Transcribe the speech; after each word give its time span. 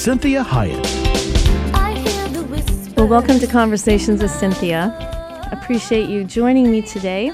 Cinthia 0.00 0.42
Hiett. 0.42 0.80
Well, 2.96 3.06
welcome 3.06 3.38
to 3.38 3.46
Conversations 3.46 4.22
with 4.22 4.30
Cinthia. 4.30 4.96
Appreciate 5.52 6.08
you 6.08 6.24
joining 6.24 6.70
me 6.70 6.80
today. 6.80 7.30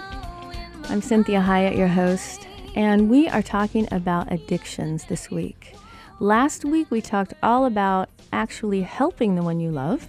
I'm 0.89 1.01
Cinthia 1.01 1.47
Hiett, 1.47 1.79
your 1.79 1.87
host, 1.87 2.49
and 2.75 3.09
we 3.09 3.29
are 3.29 3.41
talking 3.41 3.87
about 3.93 4.33
addictions 4.33 5.05
this 5.05 5.31
week. 5.31 5.77
Last 6.19 6.65
week, 6.65 6.91
we 6.91 7.01
talked 7.01 7.35
all 7.41 7.67
about 7.67 8.09
actually 8.33 8.83
helping 8.83 9.37
the 9.37 9.45
one 9.45 9.61
you 9.61 9.71
love. 9.71 10.09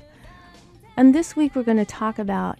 And 0.97 1.13
this 1.13 1.35
week, 1.35 1.55
we're 1.55 1.61
going 1.61 1.77
to 1.77 1.85
talk 1.85 2.17
about 2.17 2.58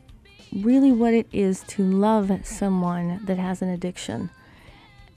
really 0.54 0.92
what 0.92 1.16
it 1.16 1.26
is 1.34 1.62
to 1.70 1.82
love 1.82 2.32
someone 2.44 3.20
that 3.26 3.40
has 3.40 3.64
an 3.64 3.70
addiction. 3.70 4.30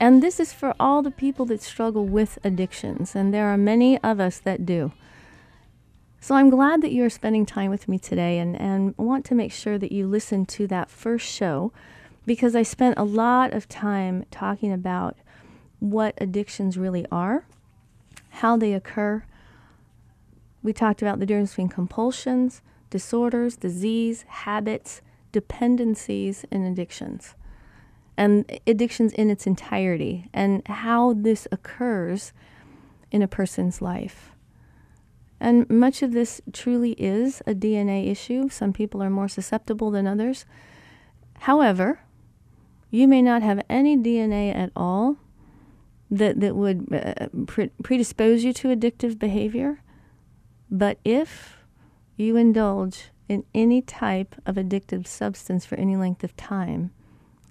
And 0.01 0.23
this 0.23 0.39
is 0.39 0.51
for 0.51 0.73
all 0.79 1.03
the 1.03 1.11
people 1.11 1.45
that 1.45 1.61
struggle 1.61 2.07
with 2.07 2.39
addictions, 2.43 3.15
and 3.15 3.31
there 3.31 3.45
are 3.45 3.55
many 3.55 3.99
of 3.99 4.19
us 4.19 4.39
that 4.39 4.65
do. 4.65 4.93
So 6.19 6.33
I'm 6.33 6.49
glad 6.49 6.81
that 6.81 6.91
you're 6.91 7.11
spending 7.11 7.45
time 7.45 7.69
with 7.69 7.87
me 7.87 7.99
today 7.99 8.39
and, 8.39 8.59
and 8.59 8.97
want 8.97 9.25
to 9.25 9.35
make 9.35 9.51
sure 9.51 9.77
that 9.77 9.91
you 9.91 10.07
listen 10.07 10.47
to 10.47 10.65
that 10.67 10.89
first 10.89 11.27
show 11.27 11.71
because 12.25 12.55
I 12.55 12.63
spent 12.63 12.97
a 12.97 13.03
lot 13.03 13.53
of 13.53 13.69
time 13.69 14.25
talking 14.31 14.73
about 14.73 15.17
what 15.77 16.15
addictions 16.17 16.79
really 16.79 17.05
are, 17.11 17.45
how 18.29 18.57
they 18.57 18.73
occur. 18.73 19.23
We 20.63 20.73
talked 20.73 21.03
about 21.03 21.19
the 21.19 21.27
difference 21.27 21.51
between 21.51 21.69
compulsions, 21.69 22.63
disorders, 22.89 23.55
disease, 23.55 24.25
habits, 24.27 25.03
dependencies, 25.31 26.43
and 26.49 26.65
addictions 26.65 27.35
and 28.17 28.59
addictions 28.67 29.13
in 29.13 29.29
its 29.29 29.47
entirety 29.47 30.29
and 30.33 30.65
how 30.67 31.13
this 31.13 31.47
occurs 31.51 32.33
in 33.11 33.21
a 33.21 33.27
person's 33.27 33.81
life. 33.81 34.31
And 35.39 35.67
much 35.69 36.03
of 36.03 36.11
this 36.11 36.39
truly 36.53 36.91
is 36.93 37.41
a 37.47 37.55
DNA 37.55 38.09
issue. 38.11 38.47
Some 38.49 38.73
people 38.73 39.01
are 39.01 39.09
more 39.09 39.27
susceptible 39.27 39.89
than 39.89 40.05
others. 40.05 40.45
However, 41.39 42.01
you 42.91 43.07
may 43.07 43.21
not 43.21 43.41
have 43.41 43.63
any 43.67 43.97
DNA 43.97 44.55
at 44.55 44.71
all 44.75 45.17
that, 46.11 46.39
that 46.41 46.55
would 46.55 46.87
uh, 46.93 47.27
pre- 47.47 47.71
predispose 47.81 48.43
you 48.43 48.53
to 48.53 48.67
addictive 48.67 49.17
behavior. 49.17 49.81
But 50.69 50.99
if 51.03 51.57
you 52.17 52.35
indulge 52.35 53.09
in 53.27 53.45
any 53.55 53.81
type 53.81 54.35
of 54.45 54.55
addictive 54.55 55.07
substance 55.07 55.65
for 55.65 55.75
any 55.75 55.95
length 55.95 56.23
of 56.23 56.35
time, 56.35 56.91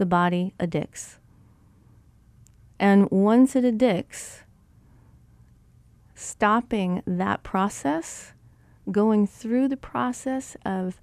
the 0.00 0.06
body 0.06 0.54
addicts. 0.58 1.18
And 2.80 3.08
once 3.10 3.54
it 3.54 3.66
addicts, 3.66 4.40
stopping 6.14 7.02
that 7.06 7.42
process, 7.42 8.32
going 8.90 9.26
through 9.26 9.68
the 9.68 9.76
process 9.76 10.56
of, 10.64 11.02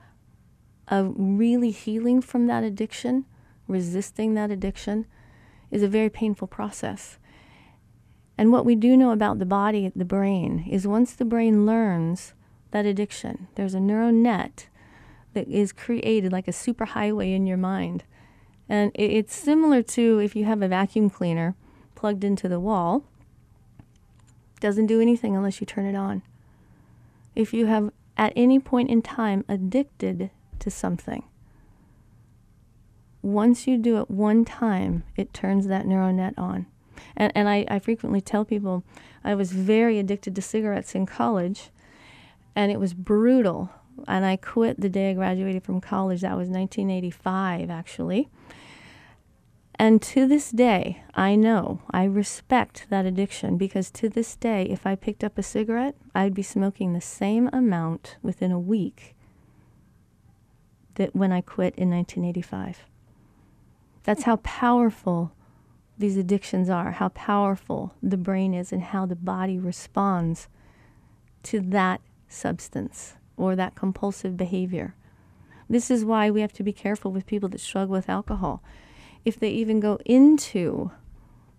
of 0.87 1.13
really 1.15 1.69
healing 1.69 2.21
from 2.21 2.47
that 2.47 2.63
addiction, 2.63 3.25
resisting 3.67 4.33
that 4.33 4.49
addiction, 4.49 5.05
is 5.69 5.83
a 5.83 5.87
very 5.87 6.09
painful 6.09 6.47
process. 6.47 7.19
And 8.35 8.51
what 8.51 8.65
we 8.65 8.75
do 8.75 8.97
know 8.97 9.11
about 9.11 9.37
the 9.37 9.45
body, 9.45 9.91
the 9.95 10.05
brain, 10.05 10.65
is 10.67 10.87
once 10.87 11.13
the 11.13 11.23
brain 11.23 11.67
learns 11.67 12.33
that 12.71 12.87
addiction, 12.87 13.47
there's 13.53 13.75
a 13.75 13.79
neural 13.79 14.11
net 14.11 14.69
that 15.33 15.47
is 15.47 15.71
created 15.71 16.31
like 16.31 16.47
a 16.47 16.51
superhighway 16.51 17.35
in 17.35 17.45
your 17.45 17.57
mind 17.57 18.03
and 18.69 18.91
it's 18.93 19.35
similar 19.35 19.81
to 19.81 20.19
if 20.19 20.35
you 20.35 20.45
have 20.45 20.61
a 20.61 20.67
vacuum 20.67 21.09
cleaner 21.09 21.55
plugged 21.95 22.23
into 22.23 22.49
the 22.49 22.59
wall, 22.59 23.05
doesn't 24.59 24.87
do 24.87 25.01
anything 25.01 25.35
unless 25.35 25.61
you 25.61 25.65
turn 25.65 25.85
it 25.85 25.95
on. 25.95 26.21
If 27.35 27.53
you 27.53 27.67
have 27.67 27.91
at 28.17 28.33
any 28.35 28.59
point 28.59 28.89
in 28.89 29.01
time 29.01 29.45
addicted 29.47 30.31
to 30.59 30.71
something, 30.71 31.23
once 33.21 33.67
you 33.67 33.77
do 33.77 33.99
it 33.99 34.09
one 34.09 34.45
time, 34.45 35.03
it 35.15 35.33
turns 35.33 35.67
that 35.67 35.85
neural 35.85 36.13
net 36.13 36.33
on. 36.37 36.65
And, 37.15 37.31
and 37.35 37.49
I, 37.49 37.65
I 37.67 37.79
frequently 37.79 38.21
tell 38.21 38.45
people 38.45 38.83
I 39.23 39.35
was 39.35 39.51
very 39.51 39.99
addicted 39.99 40.35
to 40.35 40.41
cigarettes 40.41 40.95
in 40.95 41.05
college, 41.05 41.69
and 42.55 42.71
it 42.71 42.79
was 42.79 42.93
brutal. 42.93 43.69
And 44.07 44.25
I 44.25 44.35
quit 44.37 44.79
the 44.79 44.89
day 44.89 45.09
I 45.09 45.13
graduated 45.13 45.63
from 45.63 45.81
college. 45.81 46.21
That 46.21 46.37
was 46.37 46.49
1985, 46.49 47.69
actually. 47.69 48.29
And 49.79 50.01
to 50.03 50.27
this 50.27 50.49
day, 50.49 51.03
I 51.13 51.35
know, 51.35 51.81
I 51.91 52.05
respect 52.05 52.87
that 52.89 53.05
addiction 53.05 53.57
because 53.57 53.91
to 53.91 54.09
this 54.09 54.35
day, 54.35 54.63
if 54.63 54.87
I 54.87 54.95
picked 54.95 55.23
up 55.23 55.37
a 55.37 55.43
cigarette, 55.43 55.95
I'd 56.15 56.33
be 56.33 56.41
smoking 56.41 56.93
the 56.93 57.01
same 57.01 57.47
amount 57.53 58.17
within 58.23 58.51
a 58.51 58.59
week 58.59 59.15
that 60.95 61.15
when 61.15 61.31
I 61.31 61.41
quit 61.41 61.75
in 61.75 61.91
1985. 61.91 62.85
That's 64.03 64.23
how 64.23 64.37
powerful 64.37 65.31
these 65.97 66.17
addictions 66.17 66.69
are, 66.69 66.91
how 66.91 67.09
powerful 67.09 67.93
the 68.01 68.17
brain 68.17 68.53
is, 68.53 68.71
and 68.71 68.81
how 68.81 69.05
the 69.05 69.15
body 69.15 69.59
responds 69.59 70.47
to 71.43 71.59
that 71.59 72.01
substance 72.27 73.15
or 73.35 73.55
that 73.55 73.75
compulsive 73.75 74.37
behavior. 74.37 74.95
This 75.69 75.91
is 75.91 76.03
why 76.03 76.31
we 76.31 76.41
have 76.41 76.53
to 76.53 76.63
be 76.63 76.73
careful 76.73 77.11
with 77.11 77.27
people 77.27 77.49
that 77.49 77.59
struggle 77.59 77.93
with 77.93 78.09
alcohol 78.09 78.63
if 79.27 79.37
they 79.37 79.49
even 79.49 79.81
go 79.81 79.99
into 80.05 80.89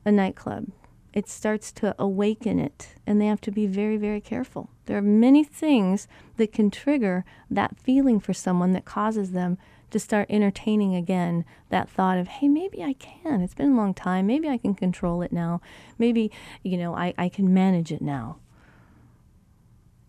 a 0.02 0.10
nightclub, 0.10 0.68
it 1.12 1.28
starts 1.28 1.70
to 1.70 1.94
awaken 1.98 2.58
it, 2.58 2.94
and 3.06 3.20
they 3.20 3.26
have 3.26 3.42
to 3.42 3.50
be 3.50 3.66
very, 3.66 3.98
very 3.98 4.22
careful. 4.22 4.70
There 4.86 4.96
are 4.96 5.02
many 5.02 5.44
things 5.44 6.08
that 6.38 6.50
can 6.50 6.70
trigger 6.70 7.26
that 7.50 7.78
feeling 7.78 8.20
for 8.20 8.32
someone 8.32 8.72
that 8.72 8.86
causes 8.86 9.32
them 9.32 9.58
to 9.90 9.98
start 9.98 10.30
entertaining 10.30 10.94
again 10.94 11.44
that 11.68 11.90
thought 11.90 12.16
of, 12.16 12.28
hey, 12.28 12.48
maybe 12.48 12.82
I 12.82 12.94
can. 12.94 13.42
It's 13.42 13.52
been 13.52 13.72
a 13.72 13.76
long 13.76 13.92
time. 13.92 14.26
Maybe 14.26 14.48
I 14.48 14.56
can 14.56 14.74
control 14.74 15.20
it 15.20 15.30
now. 15.30 15.60
Maybe, 15.98 16.30
you 16.62 16.78
know, 16.78 16.94
I, 16.94 17.12
I 17.18 17.28
can 17.28 17.52
manage 17.52 17.92
it 17.92 18.00
now. 18.00 18.38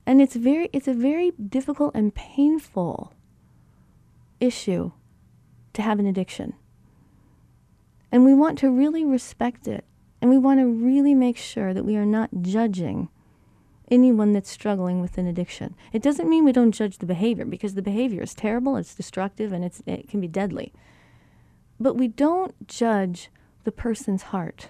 And 0.06 0.22
it's 0.22 0.38
very 0.38 0.70
it's 0.72 0.88
a 0.88 0.94
very 0.94 1.31
difficult 1.31 1.94
and 1.94 2.16
painful 2.16 3.14
issue 4.40 4.94
to 5.74 5.81
have 5.81 6.00
an 6.00 6.06
addiction. 6.06 6.53
And 8.12 8.25
we 8.25 8.34
want 8.34 8.58
to 8.59 8.70
really 8.70 9.06
respect 9.06 9.68
it. 9.68 9.86
And 10.22 10.30
we 10.30 10.38
want 10.38 10.59
to 10.59 10.66
really 10.66 11.14
make 11.14 11.38
sure 11.38 11.74
that 11.74 11.86
we 11.86 11.96
are 11.96 12.06
not 12.06 12.30
judging 12.42 13.09
anyone 13.90 14.34
that's 14.34 14.50
struggling 14.50 15.02
with 15.02 15.18
an 15.18 15.28
addiction. 15.28 15.75
It 15.94 16.02
doesn't 16.02 16.30
mean 16.30 16.46
we 16.46 16.52
don't 16.52 16.72
judge 16.72 16.97
the 16.97 17.06
behavior 17.06 17.46
because 17.46 17.75
the 17.75 17.81
behavior 17.81 18.22
is 18.22 18.34
terrible, 18.34 18.75
it's 18.75 18.94
destructive, 18.94 19.52
and 19.52 19.64
it's, 19.64 19.81
it 19.86 20.09
can 20.09 20.22
be 20.22 20.28
deadly. 20.28 20.74
But 21.80 21.96
we 21.96 22.08
don't 22.08 22.68
judge 22.68 23.30
the 23.64 23.72
person's 23.72 24.24
heart. 24.24 24.70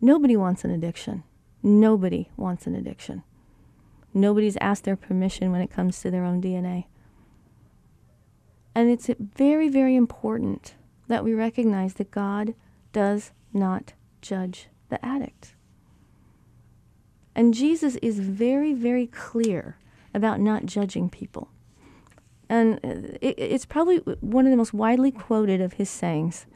Nobody 0.00 0.36
wants 0.36 0.64
an 0.64 0.70
addiction. 0.70 1.24
Nobody 1.62 2.30
wants 2.36 2.66
an 2.66 2.74
addiction. 2.74 3.22
Nobody's 4.14 4.56
asked 4.60 4.84
their 4.84 4.96
permission 4.96 5.52
when 5.52 5.60
it 5.60 5.70
comes 5.70 6.00
to 6.00 6.10
their 6.10 6.24
own 6.24 6.40
DNA. 6.40 6.86
And 8.74 8.90
it's 8.90 9.10
very, 9.18 9.68
very 9.68 9.96
important 9.96 10.74
that 11.08 11.24
we 11.24 11.34
recognize 11.34 11.94
that 11.94 12.10
God 12.10 12.54
does 12.92 13.32
not 13.52 13.94
judge 14.22 14.68
the 14.88 15.04
addict. 15.04 15.54
And 17.34 17.54
Jesus 17.54 17.96
is 17.96 18.18
very, 18.18 18.72
very 18.72 19.06
clear 19.06 19.76
about 20.14 20.40
not 20.40 20.66
judging 20.66 21.08
people. 21.08 21.48
And 22.48 22.80
it, 22.82 23.34
it's 23.38 23.66
probably 23.66 23.98
one 24.20 24.46
of 24.46 24.50
the 24.50 24.56
most 24.56 24.72
widely 24.72 25.10
quoted 25.10 25.60
of 25.60 25.74
his 25.74 25.90
sayings, 25.90 26.46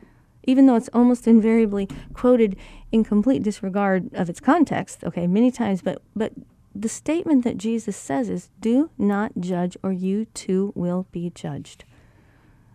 even 0.45 0.67
though 0.67 0.77
it's 0.77 0.91
almost 0.93 1.27
invariably 1.37 1.89
quoted 2.15 2.57
in 2.91 3.05
complete 3.05 3.43
disregard 3.43 4.13
of 4.15 4.29
its 4.29 4.41
context, 4.41 5.05
okay, 5.05 5.27
many 5.27 5.51
times. 5.51 5.83
But, 5.83 6.03
but 6.17 6.33
the 6.75 6.89
statement 6.89 7.45
that 7.45 7.59
Jesus 7.59 7.97
says 7.97 8.29
is, 8.29 8.51
Do 8.61 8.91
not 8.99 9.33
judge, 9.39 9.77
or 9.83 9.93
you 9.93 10.25
too 10.27 10.73
will 10.75 11.07
be 11.13 11.31
judged 11.31 11.85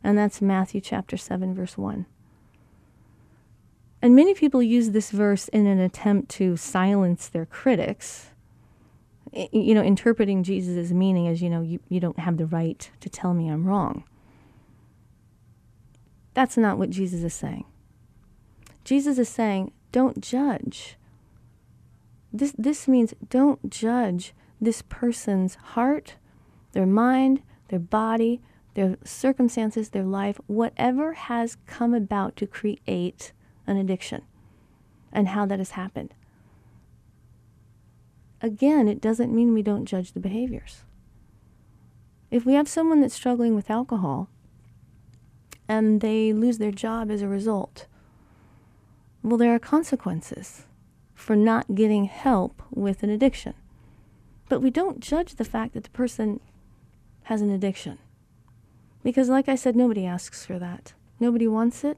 and 0.03 0.17
that's 0.17 0.41
Matthew 0.41 0.81
chapter 0.81 1.17
7, 1.17 1.53
verse 1.53 1.77
1. 1.77 2.05
And 4.01 4.15
many 4.15 4.33
people 4.33 4.61
use 4.61 4.91
this 4.91 5.11
verse 5.11 5.47
in 5.47 5.65
an 5.65 5.79
attempt 5.79 6.29
to 6.31 6.55
silence 6.55 7.27
their 7.27 7.45
critics, 7.45 8.31
you 9.33 9.73
know, 9.73 9.81
interpreting 9.81 10.43
Jesus' 10.43 10.91
meaning 10.91 11.27
as, 11.27 11.41
you 11.41 11.49
know, 11.49 11.61
you, 11.61 11.79
you 11.89 11.99
don't 11.99 12.19
have 12.19 12.37
the 12.37 12.45
right 12.45 12.89
to 13.01 13.09
tell 13.09 13.33
me 13.33 13.49
I'm 13.49 13.65
wrong. 13.65 14.03
That's 16.33 16.57
not 16.57 16.77
what 16.77 16.91
Jesus 16.91 17.23
is 17.23 17.33
saying. 17.33 17.65
Jesus 18.83 19.17
is 19.17 19.27
saying, 19.27 19.71
don't 19.91 20.21
judge. 20.21 20.95
This, 22.31 22.53
this 22.57 22.87
means 22.87 23.15
don't 23.29 23.69
judge 23.69 24.33
this 24.61 24.83
person's 24.83 25.55
heart, 25.55 26.15
their 26.73 26.85
mind, 26.85 27.41
their 27.69 27.79
body, 27.79 28.41
their 28.77 28.95
circumstances, 29.03 29.89
their 29.89 30.03
life, 30.03 30.39
whatever 30.45 31.13
has 31.13 31.57
come 31.65 31.95
about 31.95 32.35
to 32.35 32.45
create 32.45 33.31
an 33.65 33.75
addiction 33.75 34.21
and 35.11 35.29
how 35.29 35.47
that 35.47 35.57
has 35.57 35.71
happened. 35.71 36.13
Again, 38.39 38.87
it 38.87 39.01
doesn't 39.01 39.33
mean 39.33 39.51
we 39.51 39.63
don't 39.63 39.87
judge 39.87 40.11
the 40.11 40.19
behaviors. 40.19 40.83
If 42.29 42.45
we 42.45 42.53
have 42.53 42.67
someone 42.67 43.01
that's 43.01 43.15
struggling 43.15 43.55
with 43.55 43.71
alcohol 43.71 44.29
and 45.67 45.99
they 45.99 46.31
lose 46.31 46.59
their 46.59 46.69
job 46.69 47.09
as 47.09 47.23
a 47.23 47.27
result, 47.27 47.87
well, 49.23 49.37
there 49.37 49.55
are 49.55 49.59
consequences 49.59 50.67
for 51.15 51.35
not 51.35 51.73
getting 51.73 52.05
help 52.05 52.61
with 52.69 53.01
an 53.01 53.09
addiction. 53.09 53.55
But 54.49 54.61
we 54.61 54.69
don't 54.69 54.99
judge 54.99 55.33
the 55.33 55.43
fact 55.43 55.73
that 55.73 55.83
the 55.83 55.89
person 55.89 56.41
has 57.23 57.41
an 57.41 57.49
addiction. 57.49 57.97
Because, 59.03 59.29
like 59.29 59.47
I 59.47 59.55
said, 59.55 59.75
nobody 59.75 60.05
asks 60.05 60.45
for 60.45 60.59
that. 60.59 60.93
Nobody 61.19 61.47
wants 61.47 61.83
it. 61.83 61.97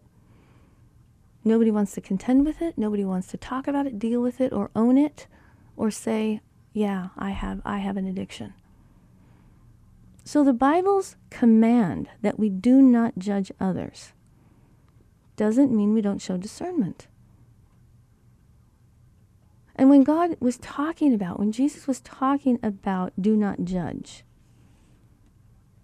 Nobody 1.44 1.72
wants 1.72 1.94
to 1.94 2.01
contend 2.01 2.46
with 2.46 2.62
it. 2.62 2.78
Nobody 2.78 3.06
wants 3.06 3.28
to 3.28 3.38
talk 3.38 3.68
about 3.68 3.88
it, 3.88 3.98
deal 3.98 4.22
with 4.22 4.42
it, 4.42 4.51
or 4.54 4.69
own 4.75 4.98
it, 4.98 5.28
or 5.78 5.90
say, 5.90 6.42
"Yeah, 6.74 7.10
I 7.18 7.31
have 7.31 7.62
I 7.66 7.80
have 7.80 7.98
an 7.98 8.06
addiction." 8.06 8.54
So 10.25 10.44
the 10.44 10.54
Bible's 10.54 11.16
command 11.30 12.10
that 12.22 12.38
we 12.38 12.50
do 12.50 12.81
not 12.81 13.18
judge 13.18 13.52
others 13.60 14.13
doesn't 15.38 15.72
mean 15.72 15.94
we 15.94 16.02
don't 16.02 16.22
show 16.22 16.38
discernment. 16.38 17.07
And 19.75 19.90
when 19.90 20.04
God 20.04 20.36
was 20.42 20.57
talking 20.57 21.13
about, 21.13 21.40
when 21.40 21.54
Jesus 21.54 21.88
was 21.88 22.02
talking 22.02 22.60
about 22.62 23.13
do 23.19 23.38
not 23.38 23.63
judge, 23.63 24.25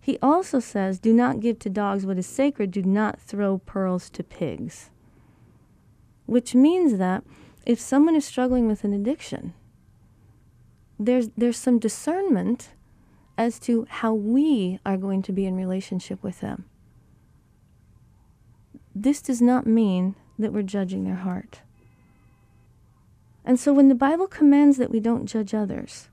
he 0.05 0.19
also 0.21 0.59
says, 0.59 0.99
do 0.99 1.11
not 1.11 1.39
give 1.39 1.57
to 1.57 1.67
dogs 1.67 2.05
what 2.05 2.19
is 2.19 2.27
sacred, 2.27 2.69
do 2.69 2.83
not 2.83 3.19
throw 3.19 3.57
pearls 3.57 4.07
to 4.11 4.23
pigs. 4.23 4.91
Which 6.27 6.53
means 6.53 6.99
that 6.99 7.23
if 7.65 7.79
someone 7.79 8.15
is 8.15 8.23
struggling 8.23 8.67
with 8.67 8.83
an 8.83 8.93
addiction, 8.93 9.55
there's, 10.99 11.29
there's 11.35 11.57
some 11.57 11.79
discernment 11.79 12.69
as 13.35 13.57
to 13.61 13.87
how 13.89 14.13
we 14.13 14.79
are 14.85 14.95
going 14.95 15.23
to 15.23 15.31
be 15.31 15.47
in 15.47 15.55
relationship 15.55 16.21
with 16.21 16.39
them. 16.39 16.65
This 18.93 19.23
does 19.23 19.41
not 19.41 19.65
mean 19.65 20.13
that 20.37 20.53
we're 20.53 20.61
judging 20.61 21.03
their 21.03 21.15
heart. 21.15 21.61
And 23.43 23.59
so 23.59 23.73
when 23.73 23.89
the 23.89 23.95
Bible 23.95 24.27
commands 24.27 24.77
that 24.77 24.91
we 24.91 24.99
don't 24.99 25.25
judge 25.25 25.55
others, 25.55 26.09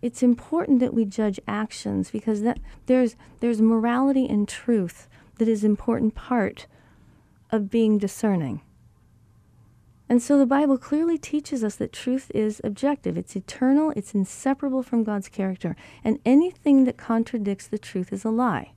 it's 0.00 0.22
important 0.22 0.80
that 0.80 0.94
we 0.94 1.04
judge 1.04 1.40
actions 1.48 2.10
because 2.10 2.42
that 2.42 2.58
there's 2.86 3.16
there's 3.40 3.60
morality 3.60 4.26
and 4.28 4.48
truth 4.48 5.08
that 5.38 5.48
is 5.48 5.64
important 5.64 6.14
part 6.14 6.66
of 7.50 7.70
being 7.70 7.98
discerning. 7.98 8.60
And 10.08 10.22
so 10.22 10.38
the 10.38 10.46
Bible 10.46 10.78
clearly 10.78 11.18
teaches 11.18 11.62
us 11.62 11.76
that 11.76 11.92
truth 11.92 12.30
is 12.34 12.62
objective. 12.64 13.18
It's 13.18 13.36
eternal, 13.36 13.92
it's 13.94 14.14
inseparable 14.14 14.82
from 14.82 15.04
God's 15.04 15.28
character, 15.28 15.76
and 16.02 16.18
anything 16.24 16.84
that 16.84 16.96
contradicts 16.96 17.66
the 17.66 17.78
truth 17.78 18.12
is 18.12 18.24
a 18.24 18.30
lie. 18.30 18.72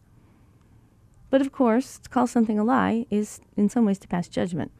But 1.30 1.40
of 1.40 1.54
course, 1.54 2.00
to 2.00 2.10
call 2.10 2.28
something 2.28 2.60
a 2.60 2.64
lie 2.64 3.06
is 3.10 3.40
in 3.56 3.70
some 3.70 3.86
ways 3.86 4.00
to 4.00 4.08
pass 4.10 4.28
judgment. 4.28 4.72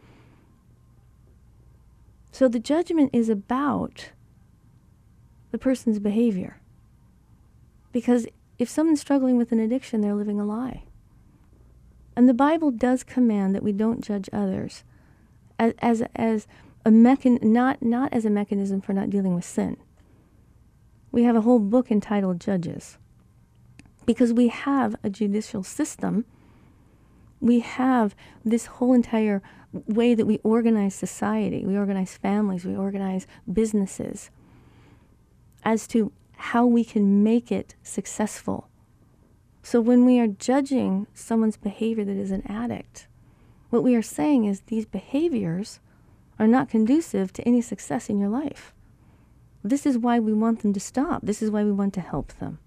So 2.34 2.50
the 2.50 2.60
judgment 2.60 3.12
is 3.14 3.30
about 3.30 4.12
the 5.52 5.58
person's 5.58 6.00
behavior. 6.00 6.62
Because 7.92 8.28
if 8.58 8.70
someone's 8.70 9.02
struggling 9.02 9.38
with 9.38 9.52
an 9.52 9.60
addiction, 9.60 10.02
they're 10.02 10.16
living 10.16 10.40
a 10.40 10.46
lie. 10.46 10.84
And 12.16 12.28
the 12.28 12.34
Bible 12.34 12.72
does 12.72 13.04
command 13.04 13.56
that 13.56 13.64
we 13.64 13.72
don't 13.72 14.04
judge 14.04 14.30
others 14.32 14.84
as, 15.60 15.74
as, 15.80 16.04
as 16.16 16.48
a 16.86 16.90
mechan- 16.90 17.44
not, 17.44 17.82
not 17.82 18.12
as 18.14 18.26
a 18.26 18.30
mechanism 18.30 18.82
for 18.82 18.94
not 18.94 19.10
dealing 19.10 19.36
with 19.36 19.46
sin. 19.46 19.78
We 21.12 21.24
have 21.24 21.36
a 21.36 21.42
whole 21.42 21.60
book 21.60 21.92
entitled 21.92 22.40
Judges. 22.40 22.98
Because 24.06 24.34
we 24.34 24.48
have 24.48 24.96
a 25.04 25.10
judicial 25.10 25.64
system, 25.64 26.26
we 27.40 27.60
have 27.60 28.16
this 28.44 28.66
whole 28.68 28.94
entire 28.94 29.42
way 29.72 30.14
that 30.16 30.26
we 30.26 30.40
organize 30.44 30.96
society, 30.96 31.66
we 31.66 31.78
organize 31.78 32.18
families, 32.18 32.66
we 32.66 32.76
organize 32.76 33.28
businesses 33.52 34.30
as 35.64 35.88
to 35.88 36.12
how 36.36 36.66
we 36.66 36.84
can 36.84 37.24
make 37.24 37.52
it 37.52 37.76
successful. 37.84 38.68
So 39.64 39.80
when 39.80 40.06
we 40.06 40.20
are 40.20 40.28
judging 40.28 41.08
someone's 41.14 41.58
behavior 41.58 42.04
that 42.04 42.18
is 42.18 42.32
an 42.32 42.44
addict, 42.48 43.08
what 43.70 43.84
we 43.84 43.96
are 43.96 44.02
saying 44.02 44.46
is 44.46 44.62
these 44.62 44.86
behaviors 44.86 45.80
are 46.40 46.48
not 46.48 46.70
conducive 46.70 47.32
to 47.34 47.44
any 47.44 47.62
success 47.62 48.10
in 48.10 48.20
your 48.20 48.30
life. 48.30 48.74
This 49.64 49.86
is 49.86 49.98
why 49.98 50.20
we 50.20 50.34
want 50.34 50.62
them 50.62 50.74
to 50.74 50.80
stop. 50.80 51.22
This 51.24 51.42
is 51.42 51.52
why 51.52 51.64
we 51.64 51.72
want 51.72 51.94
to 51.94 52.02
help 52.02 52.34
them. 52.34 52.60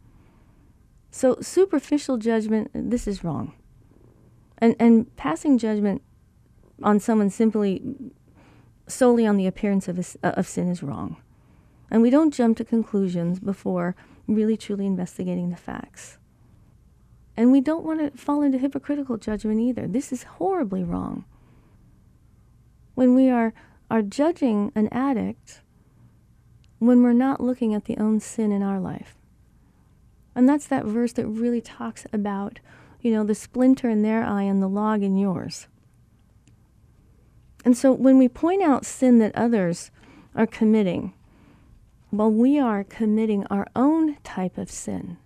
So 1.11 1.39
superficial 1.41 2.17
judgment, 2.17 2.71
this 2.73 3.07
is 3.07 3.25
wrong. 3.25 3.55
And 4.59 4.77
and 4.79 5.15
passing 5.17 5.59
judgment 5.59 6.03
on 6.83 7.01
someone 7.01 7.31
simply 7.31 7.83
solely 8.87 9.27
on 9.27 9.37
the 9.37 9.47
appearance 9.47 9.89
of, 9.89 10.17
a, 10.23 10.29
of 10.29 10.47
sin 10.47 10.69
is 10.69 10.83
wrong. 10.83 11.17
And 11.95 12.03
we 12.03 12.11
don't 12.11 12.35
jump 12.35 12.57
to 12.57 12.65
conclusions 12.65 13.39
before 13.39 13.95
really 14.27 14.57
truly 14.57 14.85
investigating 14.85 15.51
the 15.51 15.57
facts. 15.57 16.19
And 17.37 17.53
we 17.53 17.61
don't 17.61 17.85
want 17.85 18.01
to 18.01 18.21
fall 18.21 18.43
into 18.43 18.59
hypocritical 18.59 19.17
judgment 19.17 19.61
either. 19.61 19.87
This 19.87 20.13
is 20.13 20.25
horribly 20.25 20.83
wrong. 20.83 21.25
When 22.97 23.15
we 23.15 23.31
are, 23.31 23.55
are 23.93 24.03
judging 24.03 24.73
an 24.75 24.89
addict, 24.89 25.61
when 26.81 27.05
we're 27.05 27.13
not 27.13 27.41
looking 27.41 27.75
at 27.75 27.85
the 27.85 27.99
own 27.99 28.19
sin 28.19 28.51
in 28.51 28.61
our 28.61 28.81
life. 28.81 29.15
And 30.35 30.49
that's 30.49 30.67
that 30.67 30.87
verse 30.87 31.13
that 31.13 31.29
really 31.29 31.61
talks 31.61 32.09
about, 32.13 32.59
you 33.03 33.13
know, 33.13 33.23
the 33.23 33.37
splinter 33.37 33.89
in 33.89 34.03
their 34.03 34.25
eye 34.25 34.43
and 34.43 34.61
the 34.61 34.67
log 34.67 35.05
in 35.05 35.17
yours. 35.17 35.69
And 37.65 37.77
so 37.77 37.93
when 37.93 38.19
we 38.19 38.29
point 38.29 38.65
out 38.65 38.85
sin 38.85 39.21
that 39.21 39.37
others 39.37 39.93
are 40.35 40.45
committing, 40.45 41.15
well, 42.17 42.31
we 42.31 42.61
are 42.61 42.85
committing 42.85 43.45
our 43.51 43.67
own 43.75 44.17
type 44.23 44.57
of 44.57 44.71
sin. 44.71 45.17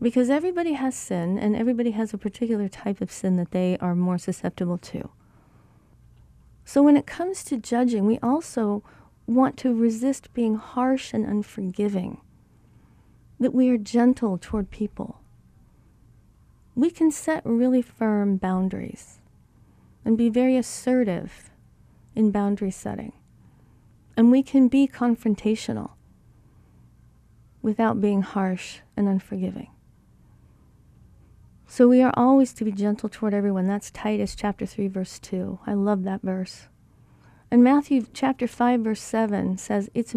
Because 0.00 0.28
everybody 0.28 0.74
has 0.74 0.94
sin, 0.94 1.38
and 1.38 1.56
everybody 1.56 1.92
has 1.92 2.12
a 2.12 2.18
particular 2.18 2.68
type 2.68 3.00
of 3.00 3.10
sin 3.10 3.36
that 3.36 3.52
they 3.52 3.78
are 3.80 3.94
more 3.94 4.18
susceptible 4.18 4.76
to. 4.76 5.08
So 6.66 6.82
when 6.82 6.98
it 6.98 7.06
comes 7.06 7.42
to 7.44 7.56
judging, 7.56 8.04
we 8.04 8.18
also 8.18 8.82
want 9.26 9.56
to 9.58 9.74
resist 9.74 10.34
being 10.34 10.56
harsh 10.56 11.14
and 11.14 11.24
unforgiving, 11.24 12.20
that 13.40 13.54
we 13.54 13.70
are 13.70 13.78
gentle 13.78 14.36
toward 14.36 14.70
people. 14.70 15.20
We 16.74 16.90
can 16.90 17.10
set 17.10 17.40
really 17.46 17.80
firm 17.80 18.36
boundaries 18.36 19.20
and 20.04 20.18
be 20.18 20.28
very 20.28 20.58
assertive 20.58 21.50
in 22.14 22.30
boundary 22.30 22.70
setting. 22.70 23.14
And 24.16 24.30
we 24.30 24.42
can 24.42 24.68
be 24.68 24.88
confrontational 24.88 25.90
without 27.60 28.00
being 28.00 28.22
harsh 28.22 28.78
and 28.96 29.08
unforgiving. 29.08 29.68
So 31.66 31.88
we 31.88 32.00
are 32.00 32.14
always 32.16 32.54
to 32.54 32.64
be 32.64 32.72
gentle 32.72 33.08
toward 33.08 33.34
everyone. 33.34 33.66
That's 33.66 33.90
Titus 33.90 34.34
chapter 34.34 34.64
3 34.64 34.88
verse 34.88 35.18
2. 35.18 35.58
I 35.66 35.74
love 35.74 36.04
that 36.04 36.22
verse. 36.22 36.68
And 37.50 37.62
Matthew 37.62 38.06
chapter 38.12 38.46
5 38.46 38.80
verse 38.80 39.00
7 39.00 39.58
says 39.58 39.90
it's 39.92 40.14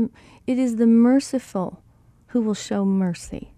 it 0.47 0.59
is 0.59 0.77
the 0.77 0.87
merciful 0.87 1.83
who 2.27 2.41
will 2.41 2.53
show 2.53 2.85
mercy. 2.85 3.53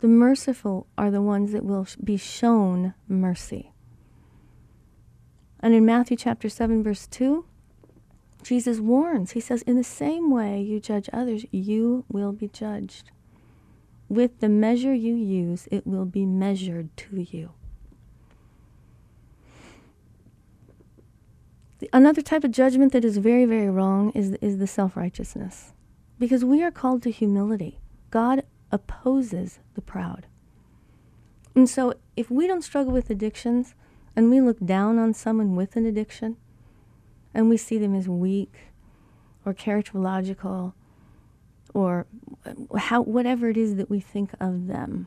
The 0.00 0.08
merciful 0.08 0.86
are 0.98 1.10
the 1.10 1.22
ones 1.22 1.52
that 1.52 1.64
will 1.64 1.86
be 2.02 2.18
shown 2.18 2.94
mercy. 3.08 3.72
And 5.60 5.74
in 5.74 5.86
Matthew 5.86 6.18
chapter 6.18 6.48
7, 6.48 6.82
verse 6.82 7.06
2, 7.06 7.44
Jesus 8.46 8.78
warns. 8.78 9.32
He 9.32 9.40
says, 9.40 9.62
In 9.62 9.76
the 9.76 9.82
same 9.82 10.30
way 10.30 10.62
you 10.62 10.78
judge 10.78 11.10
others, 11.12 11.44
you 11.50 12.04
will 12.08 12.30
be 12.30 12.46
judged. 12.46 13.10
With 14.08 14.38
the 14.38 14.48
measure 14.48 14.94
you 14.94 15.14
use, 15.14 15.66
it 15.72 15.84
will 15.84 16.04
be 16.04 16.24
measured 16.24 16.96
to 16.98 17.22
you. 17.22 17.50
Another 21.92 22.22
type 22.22 22.44
of 22.44 22.52
judgment 22.52 22.92
that 22.92 23.04
is 23.04 23.18
very, 23.18 23.46
very 23.46 23.68
wrong 23.68 24.10
is, 24.10 24.34
is 24.40 24.58
the 24.58 24.68
self 24.68 24.96
righteousness. 24.96 25.72
Because 26.20 26.44
we 26.44 26.62
are 26.62 26.70
called 26.70 27.02
to 27.02 27.10
humility. 27.10 27.80
God 28.10 28.44
opposes 28.70 29.58
the 29.74 29.82
proud. 29.82 30.26
And 31.56 31.68
so 31.68 31.94
if 32.16 32.30
we 32.30 32.46
don't 32.46 32.62
struggle 32.62 32.92
with 32.92 33.10
addictions 33.10 33.74
and 34.14 34.30
we 34.30 34.40
look 34.40 34.64
down 34.64 35.00
on 35.00 35.14
someone 35.14 35.56
with 35.56 35.74
an 35.74 35.84
addiction 35.84 36.36
and 37.36 37.50
we 37.50 37.58
see 37.58 37.76
them 37.76 37.94
as 37.94 38.08
weak 38.08 38.54
or 39.44 39.52
characterological 39.52 40.72
or 41.74 42.06
how 42.78 43.02
whatever 43.02 43.50
it 43.50 43.58
is 43.58 43.76
that 43.76 43.90
we 43.90 44.00
think 44.00 44.30
of 44.40 44.66
them 44.66 45.06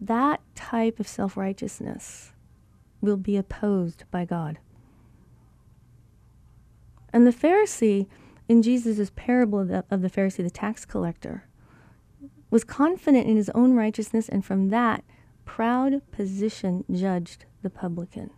that 0.00 0.40
type 0.54 0.98
of 0.98 1.06
self-righteousness 1.06 2.32
will 3.00 3.16
be 3.16 3.36
opposed 3.36 4.04
by 4.10 4.24
God. 4.24 4.58
And 7.12 7.24
the 7.26 7.30
Pharisee 7.30 8.08
in 8.48 8.62
Jesus' 8.62 9.12
parable 9.14 9.60
of 9.60 9.68
the, 9.68 9.84
of 9.90 10.02
the 10.02 10.10
Pharisee, 10.10 10.42
the 10.42 10.50
tax 10.50 10.84
collector, 10.84 11.44
was 12.50 12.64
confident 12.64 13.28
in 13.28 13.36
his 13.36 13.50
own 13.50 13.74
righteousness, 13.74 14.28
and 14.28 14.44
from 14.44 14.70
that 14.70 15.04
proud 15.44 16.02
position 16.10 16.84
judged 16.92 17.44
the 17.62 17.70
publican. 17.70 18.30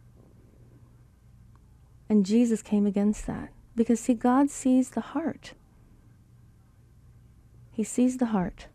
And 2.08 2.26
Jesus 2.26 2.62
came 2.62 2.87
against 2.87 3.26
that 3.26 3.50
because, 3.75 4.00
see, 4.00 4.14
God 4.14 4.50
sees 4.50 4.90
the 4.90 5.00
heart. 5.00 5.54
He 7.70 7.82
sees 7.82 8.18
the 8.18 8.26
heart. 8.26 8.68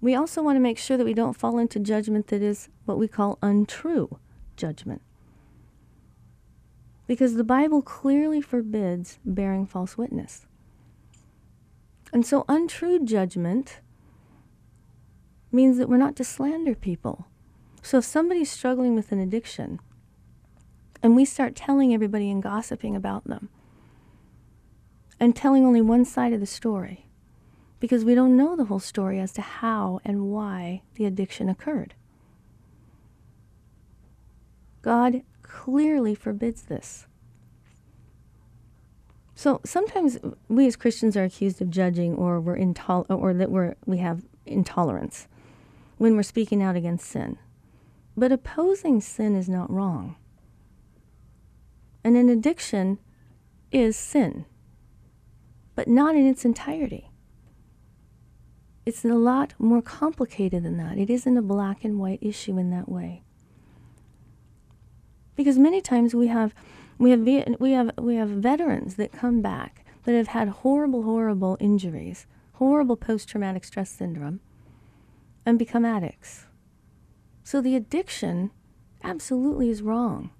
We 0.00 0.14
also 0.14 0.42
want 0.42 0.56
to 0.56 0.60
make 0.60 0.78
sure 0.78 0.96
that 0.96 1.04
we 1.04 1.12
don't 1.12 1.36
fall 1.36 1.58
into 1.58 1.78
judgment 1.78 2.28
that 2.28 2.40
is 2.40 2.68
what 2.86 2.98
we 2.98 3.06
call 3.06 3.38
untrue 3.42 4.18
judgment. 4.56 5.02
Because 7.06 7.34
the 7.34 7.44
Bible 7.44 7.82
clearly 7.82 8.40
forbids 8.40 9.18
bearing 9.24 9.66
false 9.66 9.98
witness. 9.98 10.46
And 12.12 12.24
so, 12.24 12.44
untrue 12.48 13.04
judgment 13.04 13.80
means 15.52 15.76
that 15.76 15.88
we're 15.88 15.96
not 15.96 16.16
to 16.16 16.24
slander 16.24 16.74
people. 16.74 17.26
So, 17.82 17.98
if 17.98 18.04
somebody's 18.04 18.50
struggling 18.50 18.94
with 18.94 19.12
an 19.12 19.20
addiction 19.20 19.80
and 21.02 21.16
we 21.16 21.24
start 21.24 21.54
telling 21.54 21.94
everybody 21.94 22.30
and 22.30 22.42
gossiping 22.42 22.94
about 22.94 23.26
them 23.26 23.48
and 25.18 25.36
telling 25.36 25.64
only 25.64 25.80
one 25.80 26.04
side 26.04 26.32
of 26.32 26.40
the 26.40 26.46
story 26.46 27.06
because 27.78 28.04
we 28.04 28.14
don't 28.14 28.36
know 28.36 28.56
the 28.56 28.66
whole 28.66 28.78
story 28.78 29.18
as 29.18 29.32
to 29.32 29.40
how 29.40 30.00
and 30.04 30.30
why 30.30 30.82
the 30.94 31.06
addiction 31.06 31.48
occurred. 31.48 31.94
God 34.82 35.22
clearly 35.42 36.14
forbids 36.14 36.62
this. 36.62 37.06
So 39.34 39.60
sometimes 39.64 40.18
we 40.48 40.66
as 40.66 40.76
Christians 40.76 41.16
are 41.16 41.24
accused 41.24 41.62
of 41.62 41.70
judging 41.70 42.14
or 42.14 42.40
we're 42.40 42.58
intol- 42.58 43.06
or 43.08 43.32
that 43.32 43.50
we're 43.50 43.74
we 43.86 43.98
have 43.98 44.22
intolerance 44.44 45.28
when 45.96 46.14
we're 46.14 46.22
speaking 46.22 46.62
out 46.62 46.76
against 46.76 47.06
sin. 47.06 47.38
But 48.16 48.32
opposing 48.32 49.00
sin 49.00 49.34
is 49.34 49.48
not 49.48 49.70
wrong. 49.70 50.16
And 52.02 52.16
an 52.16 52.28
addiction 52.28 52.98
is 53.70 53.96
sin, 53.96 54.46
but 55.74 55.88
not 55.88 56.14
in 56.14 56.26
its 56.26 56.44
entirety. 56.44 57.10
It's 58.86 59.04
a 59.04 59.08
lot 59.08 59.54
more 59.58 59.82
complicated 59.82 60.64
than 60.64 60.78
that. 60.78 60.98
It 60.98 61.10
isn't 61.10 61.36
a 61.36 61.42
black 61.42 61.84
and 61.84 61.98
white 61.98 62.18
issue 62.22 62.58
in 62.58 62.70
that 62.70 62.88
way. 62.88 63.22
Because 65.36 65.58
many 65.58 65.80
times 65.80 66.14
we 66.14 66.26
have 66.28 66.54
we 66.98 67.10
have 67.10 67.20
we 67.60 67.72
have 67.72 67.92
we 67.98 68.16
have 68.16 68.28
veterans 68.28 68.96
that 68.96 69.12
come 69.12 69.40
back 69.40 69.84
that 70.04 70.14
have 70.14 70.28
had 70.28 70.48
horrible 70.48 71.02
horrible 71.02 71.56
injuries, 71.60 72.26
horrible 72.54 72.96
post-traumatic 72.96 73.64
stress 73.64 73.90
syndrome 73.90 74.40
and 75.46 75.58
become 75.58 75.84
addicts. 75.84 76.46
So 77.42 77.60
the 77.60 77.76
addiction 77.76 78.50
absolutely 79.02 79.70
is 79.70 79.82
wrong. 79.82 80.30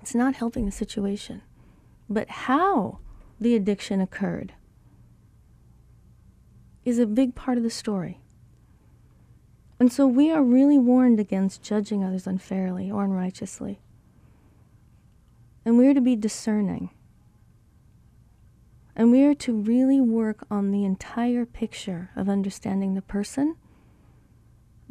It's 0.00 0.14
not 0.14 0.34
helping 0.36 0.66
the 0.66 0.72
situation. 0.72 1.42
But 2.08 2.28
how 2.28 2.98
the 3.40 3.54
addiction 3.54 4.00
occurred 4.00 4.54
is 6.84 6.98
a 6.98 7.06
big 7.06 7.34
part 7.34 7.58
of 7.58 7.64
the 7.64 7.70
story. 7.70 8.20
And 9.78 9.92
so 9.92 10.06
we 10.06 10.30
are 10.30 10.42
really 10.42 10.78
warned 10.78 11.20
against 11.20 11.62
judging 11.62 12.04
others 12.04 12.26
unfairly 12.26 12.90
or 12.90 13.04
unrighteously. 13.04 13.80
And 15.64 15.78
we 15.78 15.86
are 15.86 15.94
to 15.94 16.00
be 16.00 16.16
discerning. 16.16 16.90
And 18.96 19.10
we 19.10 19.24
are 19.24 19.34
to 19.36 19.54
really 19.54 20.00
work 20.00 20.44
on 20.50 20.70
the 20.70 20.84
entire 20.84 21.46
picture 21.46 22.10
of 22.16 22.28
understanding 22.28 22.94
the 22.94 23.02
person 23.02 23.56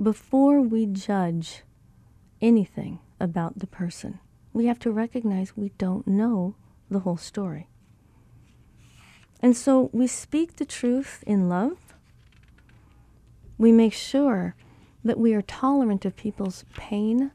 before 0.02 0.62
we 0.62 0.86
judge 0.86 1.64
anything 2.42 3.00
about 3.20 3.60
the 3.60 3.68
person. 3.68 4.20
We 4.60 4.66
have 4.66 4.80
to 4.80 4.92
recognize 4.92 5.56
we 5.56 5.70
don't 5.78 6.06
know 6.06 6.54
the 6.92 7.00
whole 7.00 7.16
story. 7.16 7.70
And 9.42 9.56
so 9.56 9.90
we 9.94 10.06
speak 10.06 10.58
the 10.58 10.66
truth 10.66 11.24
in 11.26 11.48
love. 11.48 11.96
We 13.58 13.72
make 13.72 13.94
sure 13.94 14.56
that 15.02 15.18
we 15.18 15.34
are 15.34 15.42
tolerant 15.42 16.04
of 16.04 16.18
people's 16.18 16.66
pain, 16.76 17.32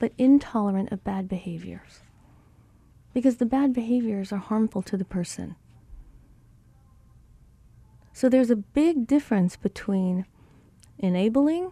but 0.00 0.14
intolerant 0.18 0.90
of 0.90 1.04
bad 1.04 1.28
behaviors 1.28 2.00
because 3.12 3.36
the 3.36 3.46
bad 3.46 3.72
behaviors 3.72 4.32
are 4.32 4.38
harmful 4.38 4.82
to 4.82 4.96
the 4.96 5.04
person. 5.04 5.54
So 8.12 8.28
there's 8.28 8.50
a 8.50 8.56
big 8.56 9.06
difference 9.06 9.54
between 9.54 10.26
enabling 10.98 11.70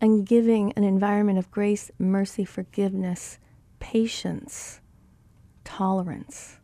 and 0.00 0.26
giving 0.26 0.72
an 0.72 0.84
environment 0.84 1.38
of 1.38 1.50
grace, 1.50 1.90
mercy, 1.98 2.44
forgiveness, 2.44 3.38
patience, 3.78 4.80
tolerance. 5.64 6.58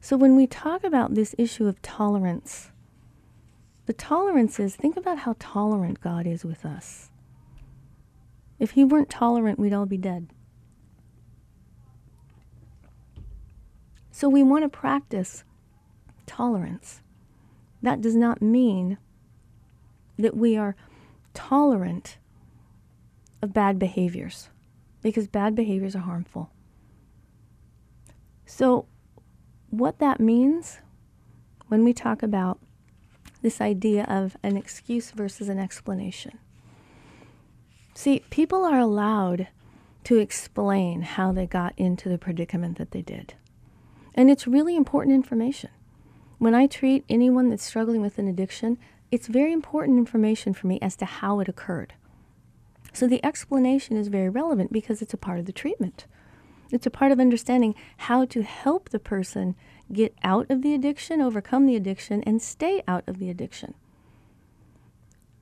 So 0.00 0.16
when 0.16 0.36
we 0.36 0.46
talk 0.46 0.84
about 0.84 1.14
this 1.14 1.34
issue 1.36 1.66
of 1.66 1.82
tolerance, 1.82 2.70
the 3.84 3.92
tolerance 3.92 4.58
is 4.58 4.74
think 4.74 4.96
about 4.96 5.20
how 5.20 5.36
tolerant 5.38 6.00
God 6.00 6.26
is 6.26 6.44
with 6.44 6.64
us. 6.64 7.10
If 8.58 8.72
He 8.72 8.84
weren't 8.84 9.10
tolerant, 9.10 9.58
we'd 9.58 9.72
all 9.72 9.86
be 9.86 9.98
dead. 9.98 10.28
So 14.10 14.28
we 14.28 14.42
want 14.42 14.64
to 14.64 14.68
practice 14.68 15.44
tolerance. 16.26 17.02
That 17.82 18.00
does 18.00 18.16
not 18.16 18.42
mean 18.42 18.98
that 20.18 20.36
we 20.36 20.56
are 20.56 20.74
tolerant 21.34 22.18
of 23.42 23.52
bad 23.52 23.78
behaviors 23.78 24.48
because 25.02 25.28
bad 25.28 25.54
behaviors 25.54 25.94
are 25.94 26.00
harmful. 26.00 26.50
So, 28.46 28.86
what 29.70 29.98
that 29.98 30.20
means 30.20 30.78
when 31.68 31.84
we 31.84 31.92
talk 31.92 32.22
about 32.22 32.58
this 33.42 33.60
idea 33.60 34.04
of 34.04 34.36
an 34.42 34.56
excuse 34.56 35.10
versus 35.10 35.48
an 35.48 35.58
explanation. 35.58 36.38
See, 37.94 38.24
people 38.30 38.64
are 38.64 38.78
allowed 38.78 39.48
to 40.04 40.16
explain 40.16 41.02
how 41.02 41.32
they 41.32 41.46
got 41.46 41.74
into 41.76 42.08
the 42.08 42.18
predicament 42.18 42.78
that 42.78 42.92
they 42.92 43.02
did. 43.02 43.34
And 44.14 44.30
it's 44.30 44.46
really 44.46 44.76
important 44.76 45.14
information. 45.14 45.70
When 46.38 46.54
I 46.54 46.66
treat 46.66 47.04
anyone 47.08 47.50
that's 47.50 47.64
struggling 47.64 48.00
with 48.00 48.18
an 48.18 48.28
addiction, 48.28 48.78
it's 49.10 49.26
very 49.26 49.52
important 49.52 49.98
information 49.98 50.52
for 50.52 50.66
me 50.66 50.78
as 50.82 50.96
to 50.96 51.04
how 51.04 51.40
it 51.40 51.48
occurred. 51.48 51.94
So 52.92 53.06
the 53.06 53.24
explanation 53.24 53.96
is 53.96 54.08
very 54.08 54.28
relevant 54.28 54.72
because 54.72 55.02
it's 55.02 55.14
a 55.14 55.18
part 55.18 55.38
of 55.38 55.46
the 55.46 55.52
treatment. 55.52 56.06
It's 56.70 56.86
a 56.86 56.90
part 56.90 57.12
of 57.12 57.20
understanding 57.20 57.74
how 57.98 58.24
to 58.26 58.42
help 58.42 58.90
the 58.90 58.98
person 58.98 59.54
get 59.92 60.14
out 60.22 60.50
of 60.50 60.62
the 60.62 60.74
addiction, 60.74 61.20
overcome 61.20 61.66
the 61.66 61.76
addiction, 61.76 62.22
and 62.24 62.42
stay 62.42 62.82
out 62.86 63.04
of 63.06 63.18
the 63.18 63.30
addiction. 63.30 63.74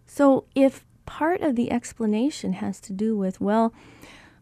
So 0.07 0.45
if 0.55 0.85
part 1.05 1.41
of 1.41 1.57
the 1.57 1.73
explanation 1.73 2.55
has 2.55 2.81
to 2.81 2.93
do 2.93 3.17
with, 3.17 3.41
well, 3.41 3.73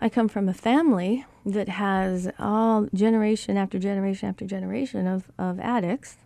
I 0.00 0.08
come 0.08 0.28
from 0.28 0.48
a 0.48 0.54
family 0.54 1.24
that 1.46 1.68
has 1.68 2.30
all 2.38 2.88
generation 2.92 3.56
after 3.56 3.78
generation 3.78 4.28
after 4.28 4.44
generation 4.44 5.06
of, 5.06 5.30
of 5.38 5.60
addicts. 5.60 6.16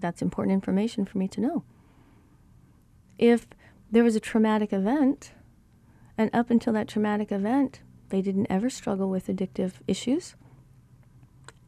That's 0.00 0.22
important 0.22 0.54
information 0.54 1.04
for 1.04 1.18
me 1.18 1.28
to 1.28 1.40
know. 1.40 1.64
If 3.20 3.46
there 3.90 4.02
was 4.02 4.16
a 4.16 4.20
traumatic 4.20 4.72
event, 4.72 5.32
and 6.16 6.30
up 6.32 6.48
until 6.50 6.72
that 6.72 6.88
traumatic 6.88 7.30
event, 7.30 7.82
they 8.08 8.22
didn't 8.22 8.46
ever 8.48 8.70
struggle 8.70 9.10
with 9.10 9.26
addictive 9.26 9.74
issues, 9.86 10.36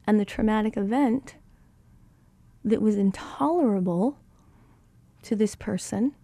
and 0.06 0.18
the 0.18 0.25
traumatic 0.25 0.78
event 0.78 1.35
that 2.64 2.80
was 2.80 2.97
intolerable 2.97 4.18
to 5.25 5.37
this 5.37 5.54
person, 5.54 6.14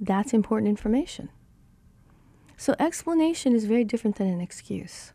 that's 0.00 0.32
important 0.32 0.70
information. 0.70 1.28
So, 2.56 2.74
explanation 2.78 3.54
is 3.54 3.66
very 3.66 3.84
different 3.84 4.16
than 4.16 4.28
an 4.28 4.40
excuse. 4.40 5.12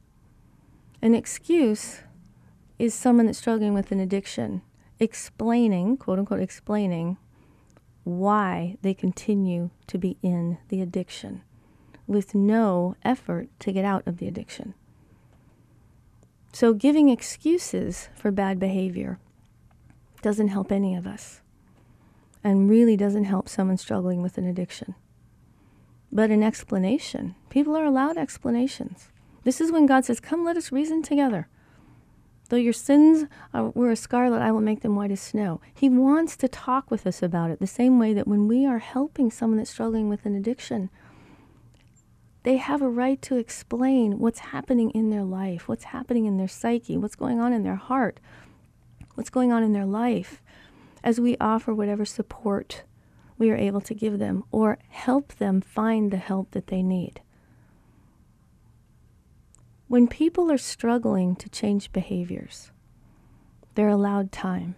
An 1.02 1.16
excuse 1.16 2.02
is 2.78 2.94
someone 2.94 3.26
that's 3.26 3.40
struggling 3.40 3.74
with 3.74 3.92
an 3.92 4.00
addiction 4.00 4.62
explaining, 5.00 5.98
quote 5.98 6.20
unquote, 6.20 6.42
explaining 6.42 7.18
why 8.06 8.78
they 8.82 8.94
continue 8.94 9.72
to 9.88 9.98
be 9.98 10.18
in 10.22 10.58
the 10.70 10.82
addiction 10.82 11.42
with 12.08 12.34
no 12.34 12.96
effort 13.04 13.50
to 13.60 13.72
get 13.72 13.84
out 13.84 14.08
of 14.08 14.18
the 14.18 14.28
addiction. 14.28 14.74
So, 16.54 16.74
giving 16.74 17.10
excuses 17.10 18.08
for 18.16 18.32
bad 18.32 18.60
behavior 18.60 19.20
doesn't 20.22 20.48
help 20.48 20.72
any 20.72 20.96
of 20.96 21.06
us 21.06 21.42
and 22.44 22.70
really 22.70 22.96
doesn't 22.96 23.26
help 23.26 23.50
someone 23.50 23.78
struggling 23.78 24.22
with 24.22 24.38
an 24.38 24.46
addiction. 24.46 24.96
But 26.12 26.30
an 26.30 26.44
explanation, 26.44 27.36
people 27.50 27.76
are 27.76 27.84
allowed 27.84 28.18
explanations. 28.18 29.10
This 29.44 29.60
is 29.60 29.72
when 29.72 29.86
God 29.86 30.06
says, 30.06 30.20
Come, 30.20 30.46
let 30.46 30.56
us 30.56 30.72
reason 30.72 31.02
together. 31.02 31.48
Though 32.50 32.58
your 32.58 32.74
sins 32.74 33.26
are, 33.54 33.70
were 33.70 33.92
as 33.92 34.00
scarlet, 34.00 34.42
I 34.42 34.52
will 34.52 34.62
make 34.62 34.82
them 34.82 34.96
white 34.96 35.12
as 35.12 35.22
snow. 35.22 35.62
He 35.74 35.90
wants 35.90 36.38
to 36.38 36.48
talk 36.48 36.92
with 36.92 37.08
us 37.08 37.24
about 37.24 37.50
it 37.50 37.60
the 37.60 37.68
same 37.68 37.98
way 37.98 38.14
that 38.14 38.28
when 38.28 38.48
we 38.48 38.66
are 38.66 38.80
helping 38.80 39.32
someone 39.32 39.58
that's 39.58 39.72
struggling 39.72 40.10
with 40.10 40.26
an 40.26 40.36
addiction, 40.36 40.90
they 42.44 42.58
have 42.58 42.84
a 42.84 42.90
right 42.90 43.20
to 43.24 43.38
explain 43.38 44.20
what's 44.20 44.40
happening 44.40 44.92
in 44.92 45.10
their 45.10 45.24
life, 45.24 45.68
what's 45.68 45.86
happening 45.86 46.26
in 46.26 46.38
their 46.38 46.48
psyche, 46.48 46.96
what's 46.96 47.16
going 47.16 47.40
on 47.40 47.52
in 47.52 47.64
their 47.64 47.76
heart, 47.76 48.20
what's 49.16 49.32
going 49.32 49.52
on 49.52 49.64
in 49.64 49.74
their 49.74 49.86
life, 49.86 50.44
as 51.04 51.20
we 51.20 51.38
offer 51.42 51.74
whatever 51.74 52.06
support 52.06 52.84
we 53.40 53.50
are 53.50 53.58
able 53.58 53.82
to 53.82 53.96
give 53.96 54.20
them 54.20 54.44
or 54.52 54.78
help 54.90 55.34
them 55.36 55.62
find 55.62 56.12
the 56.12 56.18
help 56.18 56.52
that 56.52 56.68
they 56.68 56.84
need. 56.84 57.22
When 59.88 60.08
people 60.08 60.52
are 60.52 60.58
struggling 60.58 61.36
to 61.38 61.50
change 61.50 61.92
behaviors, 61.92 62.72
they're 63.76 63.88
allowed 63.90 64.32
time. 64.32 64.76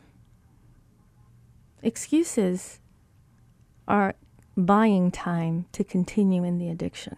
Excuses 1.82 2.80
are 3.88 4.16
buying 4.58 5.12
time 5.12 5.66
to 5.72 5.84
continue 5.84 6.44
in 6.44 6.58
the 6.58 6.70
addiction 6.70 7.18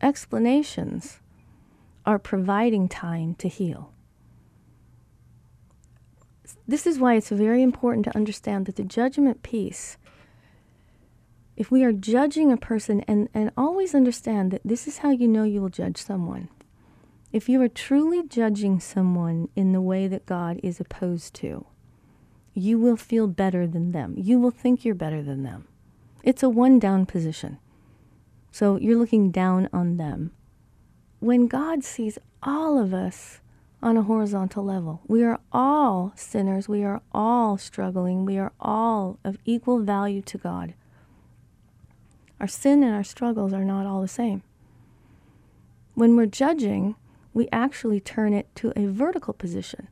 explanations 0.00 1.20
are 2.04 2.18
providing 2.18 2.88
time 2.88 3.34
to 3.36 3.48
heal. 3.48 3.92
This 6.68 6.86
is 6.86 6.98
why 6.98 7.14
it's 7.14 7.30
very 7.30 7.62
important 7.62 8.04
to 8.04 8.16
understand 8.16 8.66
that 8.66 8.76
the 8.76 8.84
judgment 8.84 9.42
piece, 9.42 9.96
if 11.56 11.70
we 11.70 11.82
are 11.84 11.92
judging 11.92 12.52
a 12.52 12.56
person, 12.56 13.00
and, 13.08 13.28
and 13.34 13.50
always 13.56 13.94
understand 13.94 14.50
that 14.52 14.62
this 14.64 14.86
is 14.86 14.98
how 14.98 15.10
you 15.10 15.26
know 15.26 15.44
you 15.44 15.60
will 15.60 15.68
judge 15.68 15.96
someone. 15.96 16.48
If 17.36 17.50
you 17.50 17.60
are 17.60 17.68
truly 17.68 18.22
judging 18.26 18.80
someone 18.80 19.50
in 19.54 19.72
the 19.72 19.80
way 19.82 20.08
that 20.08 20.24
God 20.24 20.58
is 20.62 20.80
opposed 20.80 21.34
to, 21.34 21.66
you 22.54 22.78
will 22.78 22.96
feel 22.96 23.26
better 23.26 23.66
than 23.66 23.92
them. 23.92 24.14
You 24.16 24.38
will 24.38 24.50
think 24.50 24.86
you're 24.86 24.94
better 24.94 25.22
than 25.22 25.42
them. 25.42 25.68
It's 26.22 26.42
a 26.42 26.48
one 26.48 26.78
down 26.78 27.04
position. 27.04 27.58
So 28.52 28.78
you're 28.78 28.96
looking 28.96 29.30
down 29.32 29.68
on 29.70 29.98
them. 29.98 30.32
When 31.20 31.46
God 31.46 31.84
sees 31.84 32.18
all 32.42 32.78
of 32.78 32.94
us 32.94 33.42
on 33.82 33.98
a 33.98 34.02
horizontal 34.04 34.64
level, 34.64 35.02
we 35.06 35.22
are 35.22 35.38
all 35.52 36.14
sinners. 36.16 36.70
We 36.70 36.84
are 36.84 37.02
all 37.12 37.58
struggling. 37.58 38.24
We 38.24 38.38
are 38.38 38.52
all 38.58 39.18
of 39.24 39.36
equal 39.44 39.80
value 39.80 40.22
to 40.22 40.38
God. 40.38 40.72
Our 42.40 42.48
sin 42.48 42.82
and 42.82 42.94
our 42.94 43.04
struggles 43.04 43.52
are 43.52 43.62
not 43.62 43.84
all 43.84 44.00
the 44.00 44.08
same. 44.08 44.42
When 45.92 46.16
we're 46.16 46.24
judging, 46.24 46.94
we 47.36 47.50
actually 47.52 48.00
turn 48.00 48.32
it 48.32 48.48
to 48.54 48.72
a 48.74 48.86
vertical 48.86 49.34
position 49.34 49.88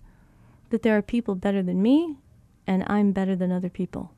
that 0.70 0.80
there 0.80 0.96
are 0.96 1.02
people 1.02 1.34
better 1.34 1.62
than 1.62 1.82
me 1.82 2.16
and 2.66 2.82
I'm 2.86 3.12
better 3.12 3.36
than 3.36 3.52
other 3.52 3.68
people. 3.68 4.12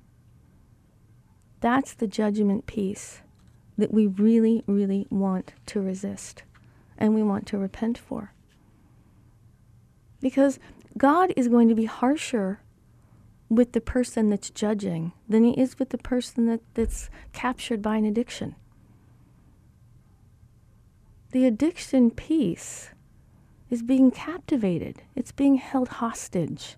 That's 1.58 1.92
the 1.92 2.06
judgment 2.06 2.66
piece 2.66 3.22
that 3.76 3.92
we 3.92 4.06
really, 4.06 4.62
really 4.68 5.08
want 5.10 5.54
to 5.66 5.80
resist 5.80 6.44
and 6.96 7.16
we 7.16 7.22
want 7.24 7.48
to 7.48 7.58
repent 7.58 7.98
for. 7.98 8.32
Because 10.20 10.60
God 10.96 11.32
is 11.36 11.48
going 11.48 11.68
to 11.68 11.74
be 11.74 11.86
harsher 11.86 12.60
with 13.48 13.72
the 13.72 13.80
person 13.80 14.30
that's 14.30 14.50
judging 14.50 15.10
than 15.28 15.42
he 15.42 15.60
is 15.60 15.80
with 15.80 15.88
the 15.90 15.98
person 15.98 16.46
that, 16.46 16.60
that's 16.74 17.10
captured 17.32 17.82
by 17.82 17.96
an 17.96 18.04
addiction. 18.04 18.54
The 21.32 21.44
addiction 21.44 22.12
piece 22.12 22.90
is 23.68 23.82
being 23.82 24.10
captivated, 24.10 25.02
it's 25.14 25.32
being 25.32 25.56
held 25.56 25.88
hostage, 25.88 26.76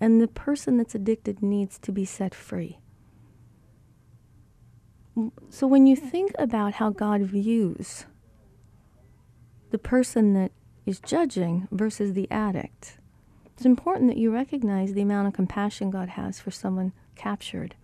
and 0.00 0.20
the 0.20 0.28
person 0.28 0.76
that's 0.76 0.94
addicted 0.94 1.42
needs 1.42 1.78
to 1.78 1.92
be 1.92 2.04
set 2.04 2.34
free. 2.34 2.78
So 5.48 5.66
when 5.66 5.86
you 5.86 5.96
think 5.96 6.32
about 6.38 6.74
how 6.74 6.90
God 6.90 7.22
views 7.22 8.06
the 9.70 9.78
person 9.78 10.34
that 10.34 10.52
is 10.86 11.00
judging 11.00 11.66
versus 11.72 12.12
the 12.12 12.30
addict, 12.30 12.98
it's 13.56 13.66
important 13.66 14.08
that 14.08 14.16
you 14.16 14.32
recognize 14.32 14.92
the 14.92 15.02
amount 15.02 15.28
of 15.28 15.34
compassion 15.34 15.90
God 15.90 16.10
has 16.10 16.38
for 16.38 16.50
someone 16.52 16.92
captured, 17.16 17.74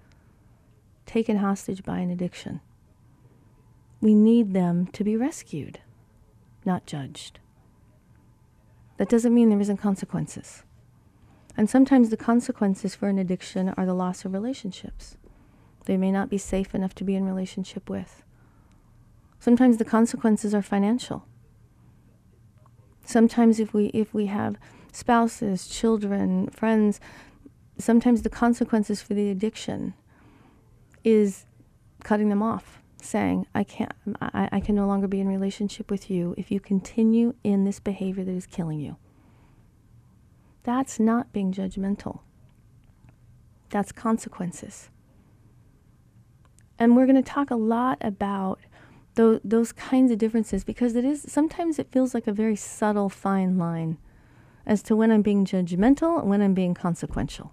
taken 1.07 1.38
hostage 1.38 1.83
by 1.83 1.99
an 1.99 2.11
addiction. 2.11 2.61
We 4.01 4.14
need 4.14 4.53
them 4.53 4.87
to 4.88 5.03
be 5.05 5.16
rescued, 5.16 5.81
not 6.64 6.87
judged. 6.87 7.39
That 9.01 9.09
doesn't 9.09 9.33
mean 9.33 9.49
there 9.49 9.59
isn't 9.59 9.79
consequences. 9.79 10.63
And 11.57 11.71
sometimes 11.71 12.11
the 12.11 12.19
consequences 12.19 12.95
for 12.95 13.09
an 13.09 13.17
addiction 13.19 13.71
are 13.71 13.87
the 13.87 13.95
loss 13.95 14.27
of 14.27 14.35
relationships 14.35 15.17
they 15.87 15.97
may 15.97 16.13
not 16.13 16.29
be 16.29 16.37
safe 16.37 16.75
enough 16.75 16.95
to 16.97 17.05
be 17.05 17.17
in 17.17 17.25
relationship 17.25 17.89
with. 17.89 18.23
Sometimes 19.39 19.79
the 19.79 19.87
consequences 19.87 20.55
are 20.55 20.61
financial. 20.61 21.25
Sometimes 23.03 23.59
if 23.59 23.73
we 23.73 23.87
if 23.87 24.13
we 24.13 24.27
have 24.27 24.59
spouses, 24.93 25.67
children, 25.67 26.51
friends, 26.51 27.01
sometimes 27.79 28.21
the 28.21 28.29
consequences 28.29 29.01
for 29.01 29.15
the 29.15 29.31
addiction 29.31 29.95
is 31.05 31.47
cutting 32.05 32.29
them 32.29 32.43
off, 32.43 32.80
saying, 33.05 33.47
I 33.55 33.65
can't 33.65 33.93
um, 34.07 34.17
I, 34.21 34.49
I 34.53 34.61
can 34.61 34.75
no 34.75 34.87
longer 34.87 35.09
be 35.09 35.21
in 35.21 35.29
relationship 35.29 35.91
with 35.91 36.11
you 36.11 36.35
if 36.37 36.51
you 36.51 36.61
continue 36.61 37.35
in 37.43 37.65
this 37.65 37.81
behavior 37.81 38.25
that 38.25 38.35
is 38.35 38.47
killing 38.47 38.81
you. 38.81 38.97
That's 40.63 41.01
not 41.01 41.33
being 41.33 41.53
judgmental. 41.53 42.21
That's 43.71 43.93
consequences. 43.93 44.91
And 46.79 46.97
we're 46.97 47.07
going 47.07 47.23
to 47.23 47.31
talk 47.31 47.51
a 47.51 47.57
lot 47.57 47.99
about 48.01 48.61
those, 49.15 49.41
those 49.45 49.73
kinds 49.73 50.11
of 50.11 50.19
differences 50.19 50.65
because 50.65 50.97
it 50.97 51.05
is 51.05 51.23
sometimes 51.29 51.79
it 51.79 51.93
feels 51.93 52.15
like 52.15 52.27
a 52.27 52.33
very 52.33 52.57
subtle 52.57 53.09
fine 53.09 53.59
line 53.59 53.99
as 54.67 54.83
to 54.85 54.97
when 54.97 55.11
I'm 55.11 55.23
being 55.23 55.45
judgmental 55.45 56.21
and 56.21 56.31
when 56.31 56.41
I'm 56.43 56.55
being 56.55 56.75
consequential. 56.75 57.53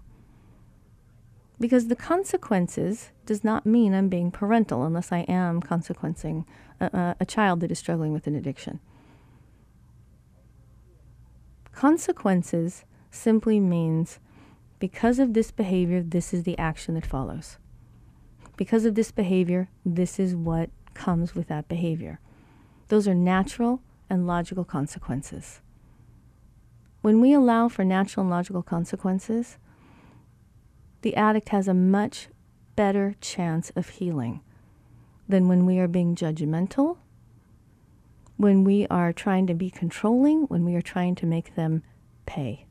Because 1.60 1.88
the 1.88 1.96
consequences 1.96 3.10
does 3.26 3.42
not 3.42 3.66
mean 3.66 3.92
I'm 3.94 4.08
being 4.08 4.30
parental 4.30 4.84
unless 4.84 5.10
I 5.10 5.20
am 5.20 5.60
consequencing 5.60 6.44
a, 6.80 7.16
a 7.18 7.26
child 7.26 7.60
that 7.60 7.72
is 7.72 7.78
struggling 7.78 8.12
with 8.12 8.26
an 8.26 8.36
addiction. 8.36 8.80
Consequences 11.72 12.84
simply 13.10 13.58
means 13.58 14.20
because 14.78 15.18
of 15.18 15.34
this 15.34 15.50
behavior, 15.50 16.02
this 16.02 16.32
is 16.32 16.44
the 16.44 16.58
action 16.58 16.94
that 16.94 17.06
follows 17.06 17.58
because 18.58 18.84
of 18.84 18.96
this 18.96 19.12
behavior, 19.12 19.68
this 19.86 20.18
is 20.18 20.34
what 20.34 20.68
comes 20.92 21.34
with 21.34 21.46
that 21.46 21.68
behavior. 21.68 22.18
Those 22.88 23.06
are 23.06 23.14
natural 23.14 23.80
and 24.10 24.26
logical 24.26 24.64
consequences. 24.64 25.60
When 27.00 27.20
we 27.20 27.32
allow 27.32 27.68
for 27.68 27.84
natural 27.84 28.24
and 28.24 28.30
logical 28.30 28.64
consequences, 28.64 29.56
the 31.02 31.16
addict 31.16 31.50
has 31.50 31.68
a 31.68 31.74
much 31.74 32.28
better 32.76 33.14
chance 33.20 33.70
of 33.76 33.88
healing 33.88 34.40
than 35.28 35.48
when 35.48 35.66
we 35.66 35.78
are 35.78 35.88
being 35.88 36.14
judgmental, 36.14 36.98
when 38.36 38.64
we 38.64 38.86
are 38.88 39.12
trying 39.12 39.46
to 39.46 39.54
be 39.54 39.70
controlling, 39.70 40.42
when 40.42 40.64
we 40.64 40.74
are 40.74 40.82
trying 40.82 41.14
to 41.16 41.26
make 41.26 41.54
them 41.54 41.82
pay. 42.24 42.66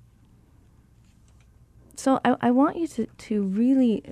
So 1.96 2.20
I, 2.24 2.36
I 2.42 2.52
want 2.52 2.78
you 2.78 2.88
to, 2.88 3.06
to 3.06 3.44
really 3.44 4.04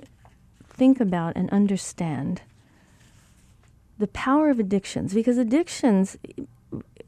think 0.68 1.00
about 1.00 1.36
and 1.36 1.48
understand 1.50 2.42
the 3.98 4.08
power 4.08 4.50
of 4.50 4.58
addictions 4.58 5.14
because 5.14 5.38
addictions 5.38 6.18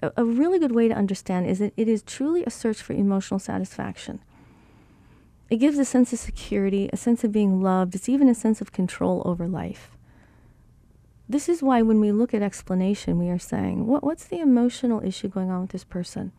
a 0.01 0.25
really 0.25 0.59
good 0.59 0.73
way 0.73 0.89
to 0.89 0.95
understand 0.95 1.47
is 1.47 1.59
that 1.59 1.73
it 1.77 1.89
is 1.89 2.03
truly 2.03 2.45
a 2.45 2.51
search 2.51 2.81
for 2.81 2.93
emotional 2.93 3.41
satisfaction. 3.41 4.21
It 5.51 5.57
gives 5.57 5.79
a 5.79 5.85
sense 5.85 6.13
of 6.13 6.19
security, 6.19 6.91
a 6.93 6.97
sense 6.97 7.25
of 7.25 7.33
being 7.33 7.63
loved, 7.63 7.95
it's 7.95 8.09
even 8.09 8.29
a 8.29 8.35
sense 8.35 8.61
of 8.61 8.73
control 8.73 9.23
over 9.25 9.49
life. 9.49 9.97
This 11.29 11.49
is 11.49 11.63
why 11.63 11.83
when 11.83 12.01
we 12.01 12.13
look 12.13 12.35
at 12.35 12.43
explanation, 12.43 13.19
we 13.19 13.29
are 13.29 13.39
saying, 13.39 13.87
what, 13.87 14.03
what's 14.03 14.25
the 14.25 14.41
emotional 14.41 15.05
issue 15.05 15.29
going 15.29 15.51
on 15.51 15.63
with 15.63 15.71
this 15.71 15.85
person? 15.85 16.33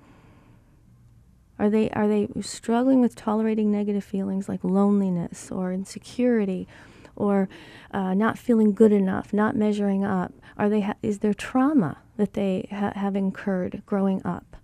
Are 1.58 1.69
they, 1.69 1.89
are 1.91 2.08
they 2.08 2.28
struggling 2.41 3.02
with 3.02 3.15
tolerating 3.15 3.72
negative 3.72 4.04
feelings 4.04 4.48
like 4.48 4.63
loneliness 4.63 5.52
or 5.52 5.74
insecurity 5.74 6.67
or 7.15 7.50
uh, 7.91 8.13
not 8.13 8.38
feeling 8.38 8.74
good 8.74 8.91
enough, 8.91 9.34
not 9.34 9.56
measuring 9.56 10.06
up? 10.06 10.34
Are 10.58 10.69
they 10.69 10.82
ha- 10.82 10.95
is 11.04 11.19
there 11.19 11.34
trauma 11.34 11.98
that 12.17 12.34
they 12.34 12.67
ha- 12.72 12.93
have 12.95 13.15
incurred 13.15 13.82
growing 13.86 14.26
up 14.26 14.56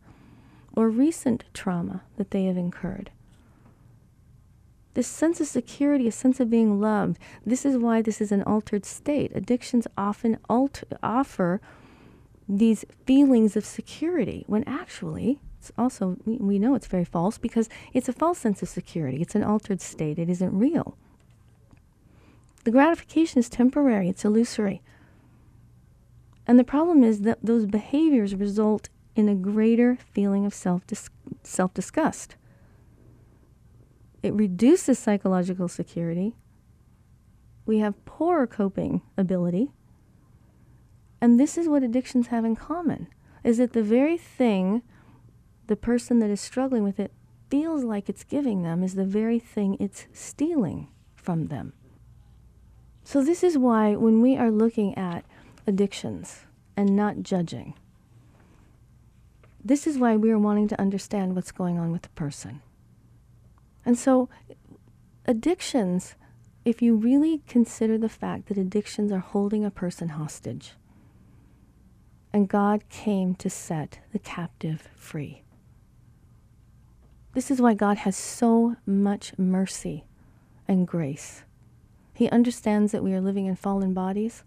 or 0.75 0.89
recent 0.89 1.43
trauma 1.53 2.03
that 2.17 2.31
they 2.31 2.45
have 2.45 2.58
incurred? 2.58 3.12
This 4.95 5.08
sense 5.08 5.41
of 5.41 5.47
security, 5.47 6.08
a 6.08 6.12
sense 6.12 6.39
of 6.39 6.49
being 6.49 6.79
loved, 6.79 7.19
this 7.45 7.65
is 7.65 7.77
why 7.77 8.01
this 8.01 8.21
is 8.21 8.31
an 8.31 8.43
altered 8.43 8.86
state. 8.86 9.31
Addictions 9.36 9.88
often 9.97 10.39
alter, 10.49 10.88
offer 11.03 11.62
these 12.47 12.86
feelings 13.05 13.58
of 13.58 13.65
security 13.65 14.45
when 14.47 14.63
actually 14.65 15.39
it's 15.60 15.71
also, 15.77 16.15
we, 16.25 16.60
know 16.60 16.75
it's 16.75 16.88
very 16.88 17.03
false 17.03 17.38
because 17.38 17.67
it's 17.91 18.08
a 18.08 18.13
false 18.13 18.38
sense 18.38 18.62
of 18.62 18.69
security. 18.69 19.21
It's 19.21 19.36
an 19.36 19.43
altered 19.43 19.81
state, 19.81 20.17
it 20.17 20.29
isn't 20.29 20.58
real. 20.58 20.95
The 22.63 22.71
gratification 22.71 23.39
is 23.39 23.49
temporary, 23.49 24.08
it's 24.08 24.23
illusory. 24.23 24.81
And 26.47 26.58
the 26.58 26.63
problem 26.63 27.03
is 27.03 27.21
that 27.21 27.39
those 27.43 27.65
behaviors 27.65 28.36
result 28.36 28.89
in 29.15 29.27
a 29.27 29.36
greater 29.36 29.97
feeling 30.13 30.45
of 30.45 30.53
self 30.53 30.84
self 31.43 31.73
disgust. 31.73 32.36
It 34.25 34.33
reduces 34.33 34.97
psychological 34.97 35.67
security. 35.67 36.35
We 37.67 37.77
have 37.77 38.03
poorer 38.05 38.47
coping 38.47 39.03
ability. 39.15 39.69
And 41.21 41.39
this 41.39 41.59
is 41.59 41.69
what 41.69 41.83
addictions 41.83 42.27
have 42.27 42.43
in 42.43 42.55
common 42.55 43.07
is 43.43 43.59
that 43.59 43.73
the 43.73 43.83
very 43.83 44.17
thing 44.17 44.81
the 45.67 45.75
person 45.75 46.17
that 46.19 46.31
is 46.31 46.41
struggling 46.41 46.83
with 46.83 46.99
it 46.99 47.11
feels 47.51 47.83
like 47.83 48.09
it's 48.09 48.23
giving 48.23 48.63
them 48.63 48.81
is 48.81 48.95
the 48.95 49.05
very 49.05 49.38
thing 49.38 49.77
it's 49.79 50.07
stealing 50.11 50.88
from 51.13 51.45
them. 51.45 51.73
So, 53.03 53.23
this 53.23 53.43
is 53.43 53.59
why 53.59 53.95
when 53.95 54.23
we 54.23 54.35
are 54.38 54.49
looking 54.49 54.97
at 54.97 55.23
addictions 55.67 56.45
and 56.75 56.95
not 56.95 57.21
judging, 57.21 57.75
this 59.63 59.85
is 59.85 59.99
why 59.99 60.15
we 60.15 60.31
are 60.31 60.39
wanting 60.39 60.67
to 60.69 60.81
understand 60.81 61.35
what's 61.35 61.51
going 61.51 61.77
on 61.77 61.91
with 61.91 62.01
the 62.01 62.09
person. 62.09 62.61
And 63.86 63.98
so, 63.98 64.30
addictions, 65.26 66.15
if 66.65 66.82
you 66.82 66.95
really 66.95 67.43
consider 67.48 67.98
the 67.98 68.10
fact 68.10 68.48
that 68.48 68.58
addictions 68.58 69.12
are 69.12 69.19
holding 69.19 69.63
a 69.63 69.71
person 69.71 70.10
hostage, 70.10 70.74
and 72.34 72.50
God 72.50 72.89
came 72.89 73.36
to 73.36 73.50
set 73.50 74.00
the 74.12 74.19
captive 74.19 74.89
free. 74.95 75.43
This 77.34 77.52
is 77.52 77.62
why 77.62 77.76
God 77.76 77.98
has 78.00 78.17
so 78.17 78.76
much 78.86 79.32
mercy 79.38 80.06
and 80.67 80.88
grace. 80.88 81.43
He 82.13 82.30
understands 82.30 82.91
that 82.91 83.04
we 83.04 83.13
are 83.13 83.21
living 83.21 83.45
in 83.45 83.56
fallen 83.56 83.93
bodies, 83.93 84.43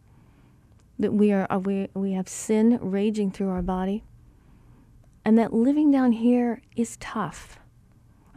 that 0.99 1.15
we, 1.15 1.33
are, 1.33 1.47
we, 1.59 1.89
we 1.95 2.13
have 2.13 2.29
sin 2.29 2.79
raging 2.83 3.31
through 3.31 3.51
our 3.51 3.63
body, 3.63 4.05
and 5.25 5.39
that 5.39 5.53
living 5.53 5.91
down 5.91 6.13
here 6.13 6.61
is 6.77 6.97
tough. 6.99 7.59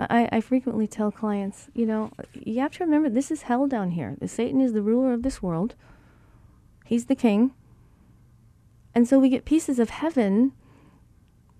I, 0.09 0.27
I 0.31 0.41
frequently 0.41 0.87
tell 0.87 1.11
clients, 1.11 1.69
you 1.73 1.85
know, 1.85 2.11
you 2.33 2.59
have 2.61 2.71
to 2.73 2.83
remember 2.83 3.09
this 3.09 3.31
is 3.31 3.43
hell 3.43 3.67
down 3.67 3.91
here. 3.91 4.17
Satan 4.25 4.61
is 4.61 4.73
the 4.73 4.81
ruler 4.81 5.13
of 5.13 5.23
this 5.23 5.41
world, 5.41 5.75
he's 6.85 7.05
the 7.05 7.15
king. 7.15 7.51
And 8.93 9.07
so 9.07 9.19
we 9.19 9.29
get 9.29 9.45
pieces 9.45 9.79
of 9.79 9.89
heaven 9.89 10.51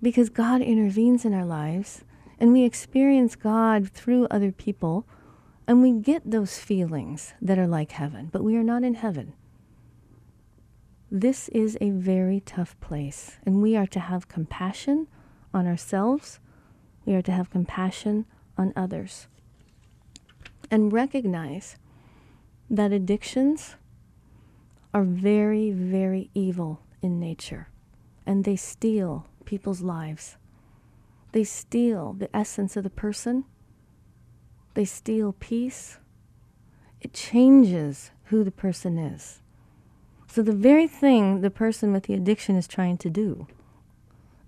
because 0.01 0.30
God 0.30 0.62
intervenes 0.62 1.23
in 1.23 1.34
our 1.34 1.45
lives 1.45 2.04
and 2.39 2.51
we 2.51 2.63
experience 2.63 3.36
God 3.36 3.89
through 3.89 4.27
other 4.30 4.51
people 4.51 5.06
and 5.67 5.82
we 5.82 5.93
get 5.93 6.30
those 6.30 6.58
feelings 6.58 7.34
that 7.41 7.58
are 7.58 7.67
like 7.67 7.91
heaven, 7.91 8.30
but 8.32 8.43
we 8.43 8.58
are 8.58 8.63
not 8.63 8.84
in 8.84 8.95
heaven. 8.95 9.34
This 11.10 11.49
is 11.49 11.77
a 11.82 11.89
very 11.89 12.39
tough 12.39 12.80
place, 12.80 13.38
and 13.45 13.62
we 13.62 13.75
are 13.75 13.88
to 13.88 13.99
have 13.99 14.30
compassion 14.30 15.08
on 15.54 15.67
ourselves 15.67 16.39
we 17.05 17.13
are 17.13 17.21
to 17.21 17.31
have 17.31 17.49
compassion 17.49 18.25
on 18.57 18.73
others 18.75 19.27
and 20.69 20.93
recognize 20.93 21.77
that 22.69 22.91
addictions 22.91 23.75
are 24.93 25.03
very, 25.03 25.71
very 25.71 26.29
evil 26.33 26.81
in 27.01 27.19
nature 27.19 27.67
and 28.25 28.43
they 28.43 28.55
steal 28.55 29.27
people's 29.45 29.81
lives. 29.81 30.37
They 31.31 31.43
steal 31.43 32.13
the 32.13 32.33
essence 32.35 32.77
of 32.77 32.83
the 32.83 32.89
person, 32.89 33.45
they 34.73 34.85
steal 34.85 35.33
peace. 35.33 35.97
It 37.01 37.13
changes 37.13 38.11
who 38.25 38.43
the 38.43 38.51
person 38.51 38.97
is. 38.97 39.41
So, 40.27 40.41
the 40.41 40.53
very 40.53 40.87
thing 40.87 41.41
the 41.41 41.49
person 41.49 41.91
with 41.91 42.03
the 42.03 42.13
addiction 42.13 42.55
is 42.55 42.67
trying 42.67 42.97
to 42.99 43.09
do 43.09 43.47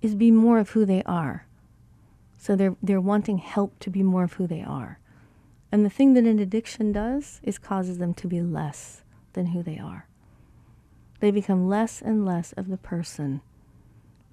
is 0.01 0.15
be 0.15 0.31
more 0.31 0.59
of 0.59 0.69
who 0.69 0.85
they 0.85 1.03
are 1.03 1.45
so 2.43 2.57
they're, 2.57 2.75
they're 2.83 2.99
wanting 2.99 3.37
help 3.37 3.79
to 3.79 3.89
be 3.89 4.03
more 4.03 4.25
of 4.25 4.33
who 4.33 4.47
they 4.47 4.61
are. 4.61 4.99
And 5.71 5.85
the 5.85 5.89
thing 5.89 6.13
that 6.15 6.25
an 6.25 6.39
addiction 6.39 6.91
does 6.91 7.39
is 7.41 7.57
causes 7.57 7.99
them 7.99 8.13
to 8.15 8.27
be 8.27 8.41
less 8.41 9.03
than 9.31 9.45
who 9.45 9.63
they 9.63 9.77
are. 9.77 10.09
They 11.21 11.31
become 11.31 11.69
less 11.69 12.01
and 12.01 12.25
less 12.25 12.51
of 12.51 12.67
the 12.67 12.75
person 12.75 13.39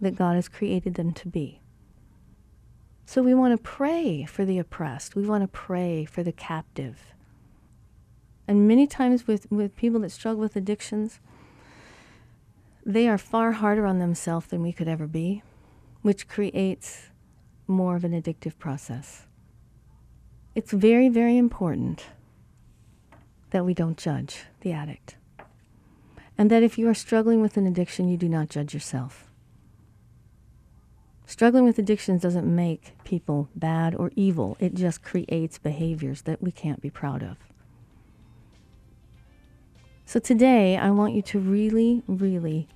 that 0.01 0.16
God 0.16 0.35
has 0.35 0.49
created 0.49 0.94
them 0.94 1.12
to 1.12 1.29
be. 1.29 1.61
So 3.07 3.23
we 3.23 3.33
want 3.33 3.57
to 3.57 3.62
pray 3.62 4.25
for 4.25 4.44
the 4.44 4.59
oppressed. 4.59 5.14
We 5.14 5.25
want 5.25 5.44
to 5.44 5.49
pray 5.49 6.05
for 6.05 6.25
the 6.25 6.33
captive. 6.33 7.14
And 8.49 8.66
many 8.66 8.88
times 8.88 9.29
with, 9.29 9.49
with 9.53 9.77
people 9.77 10.01
that 10.01 10.11
struggle 10.11 10.40
with 10.40 10.57
addictions, 10.57 11.20
they 12.85 13.07
are 13.07 13.18
far 13.18 13.53
harder 13.53 13.87
on 13.87 14.01
themselves 14.01 14.49
than 14.49 14.62
we 14.62 14.73
could 14.73 14.88
ever 14.88 15.07
be, 15.07 15.44
which 16.03 16.27
creates 16.27 17.10
more 17.70 17.96
of 17.96 18.04
an 18.04 18.12
addictive 18.12 18.59
process. 18.59 19.26
It's 20.54 20.72
very, 20.72 21.09
very 21.09 21.37
important 21.37 22.06
that 23.50 23.64
we 23.64 23.74
don't 23.74 23.96
judge 23.96 24.42
the 24.61 24.72
addict. 24.72 25.16
And 26.37 26.50
that 26.50 26.62
if 26.62 26.78
you 26.78 26.88
are 26.88 26.94
struggling 26.94 27.40
with 27.40 27.56
an 27.56 27.66
addiction, 27.66 28.09
you 28.09 28.16
do 28.16 28.28
not 28.28 28.48
judge 28.48 28.74
yourself. 28.74 29.30
Struggling 31.26 31.64
with 31.64 31.78
addictions 31.78 32.22
doesn't 32.22 32.52
make 32.52 32.92
people 33.04 33.48
bad 33.54 33.94
or 33.94 34.11
evil, 34.16 34.56
it 34.59 34.74
just 34.74 35.02
creates 35.02 35.59
behaviors 35.59 36.22
that 36.22 36.42
we 36.42 36.50
can't 36.50 36.80
be 36.80 36.90
proud 36.90 37.22
of. 37.22 37.37
So 40.06 40.18
today, 40.18 40.76
I 40.76 40.90
want 40.90 41.14
you 41.14 41.22
to 41.22 41.38
really, 41.38 42.02
really 42.09 42.66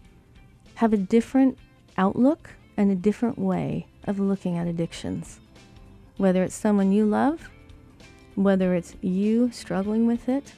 have 0.77 0.93
a 0.93 0.97
different 0.97 1.59
outlook 1.97 2.51
and 2.77 2.93
a 2.93 2.95
different 2.95 3.39
way 3.39 3.89
of 4.07 4.21
looking 4.21 4.59
at 4.59 4.67
addictions. 4.67 5.41
Whether 6.17 6.43
it's 6.45 6.55
someone 6.55 6.93
you 6.93 7.05
love, 7.05 7.51
whether 8.35 8.75
it's 8.75 8.95
you 9.01 9.51
struggling 9.53 10.07
with 10.07 10.29
it, 10.29 10.53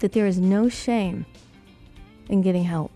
that 0.00 0.12
there 0.12 0.26
is 0.26 0.38
no 0.38 0.68
shame 0.68 1.26
in 2.28 2.42
getting 2.42 2.64
help. 2.64 2.90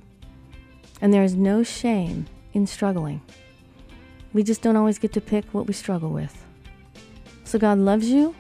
And 1.01 1.12
there 1.12 1.25
is 1.25 1.35
no 1.35 1.62
shame 1.62 2.27
in 2.53 2.67
struggling. 2.67 3.23
We 4.33 4.43
just 4.43 4.62
don't 4.62 4.77
always 4.77 4.99
get 4.99 5.12
to 5.15 5.21
pick 5.21 5.45
what 5.53 5.67
we 5.67 5.75
struggle 5.75 6.11
with. 6.11 6.45
So 7.45 7.59
God 7.59 7.79
loves 7.79 8.09
you. 8.09 8.35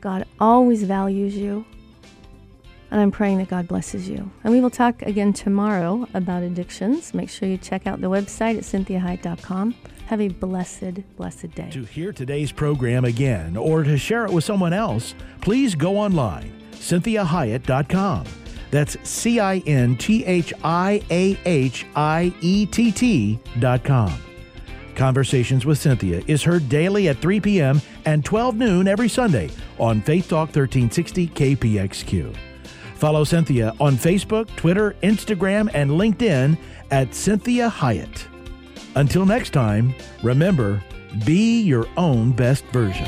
God 0.00 0.26
always 0.40 0.82
values 0.82 1.36
you. 1.36 1.64
And 2.90 3.00
I'm 3.00 3.10
praying 3.10 3.38
that 3.38 3.48
God 3.48 3.68
blesses 3.68 4.08
you. 4.08 4.30
And 4.42 4.52
we 4.52 4.60
will 4.60 4.70
talk 4.70 5.02
again 5.02 5.32
tomorrow 5.32 6.08
about 6.12 6.42
addictions. 6.42 7.14
Make 7.14 7.30
sure 7.30 7.48
you 7.48 7.56
check 7.56 7.86
out 7.86 8.00
the 8.00 8.08
website 8.08 8.56
at 8.56 8.64
cinthiahiett.com. 8.64 9.74
Have 10.06 10.20
a 10.20 10.28
blessed, 10.28 11.16
blessed 11.16 11.54
day. 11.54 11.70
To 11.70 11.84
hear 11.84 12.12
today's 12.12 12.50
program 12.50 13.04
again 13.04 13.56
or 13.56 13.84
to 13.84 13.96
share 13.96 14.24
it 14.26 14.32
with 14.32 14.42
someone 14.42 14.72
else, 14.72 15.14
please 15.40 15.76
go 15.76 15.96
online, 15.96 16.52
cinthiahiett.com. 16.72 18.26
That's 18.70 18.96
C 19.08 19.40
I 19.40 19.58
N 19.66 19.96
T 19.96 20.24
H 20.24 20.52
I 20.64 21.02
A 21.10 21.38
H 21.44 21.86
I 21.94 22.32
E 22.40 22.66
T 22.66 22.92
T.com. 22.92 24.12
Conversations 24.94 25.64
with 25.64 25.78
Cinthia 25.78 26.22
is 26.28 26.42
heard 26.42 26.68
daily 26.68 27.08
at 27.08 27.18
3 27.18 27.40
p.m. 27.40 27.80
and 28.04 28.24
12 28.24 28.56
noon 28.56 28.86
every 28.86 29.08
Sunday 29.08 29.48
on 29.78 30.00
Faith 30.02 30.28
Talk 30.28 30.48
1360 30.48 31.28
KPXQ. 31.28 32.49
Follow 33.00 33.24
Cinthia 33.24 33.74
on 33.80 33.96
Facebook, 33.96 34.54
Twitter, 34.56 34.94
Instagram, 35.02 35.70
and 35.72 35.90
LinkedIn 35.92 36.58
at 36.90 37.08
Cinthia 37.12 37.70
Hiett. 37.70 38.26
Until 38.94 39.24
next 39.24 39.54
time, 39.54 39.94
remember, 40.22 40.84
be 41.24 41.62
your 41.62 41.86
own 41.96 42.32
best 42.32 42.62
version. 42.66 43.06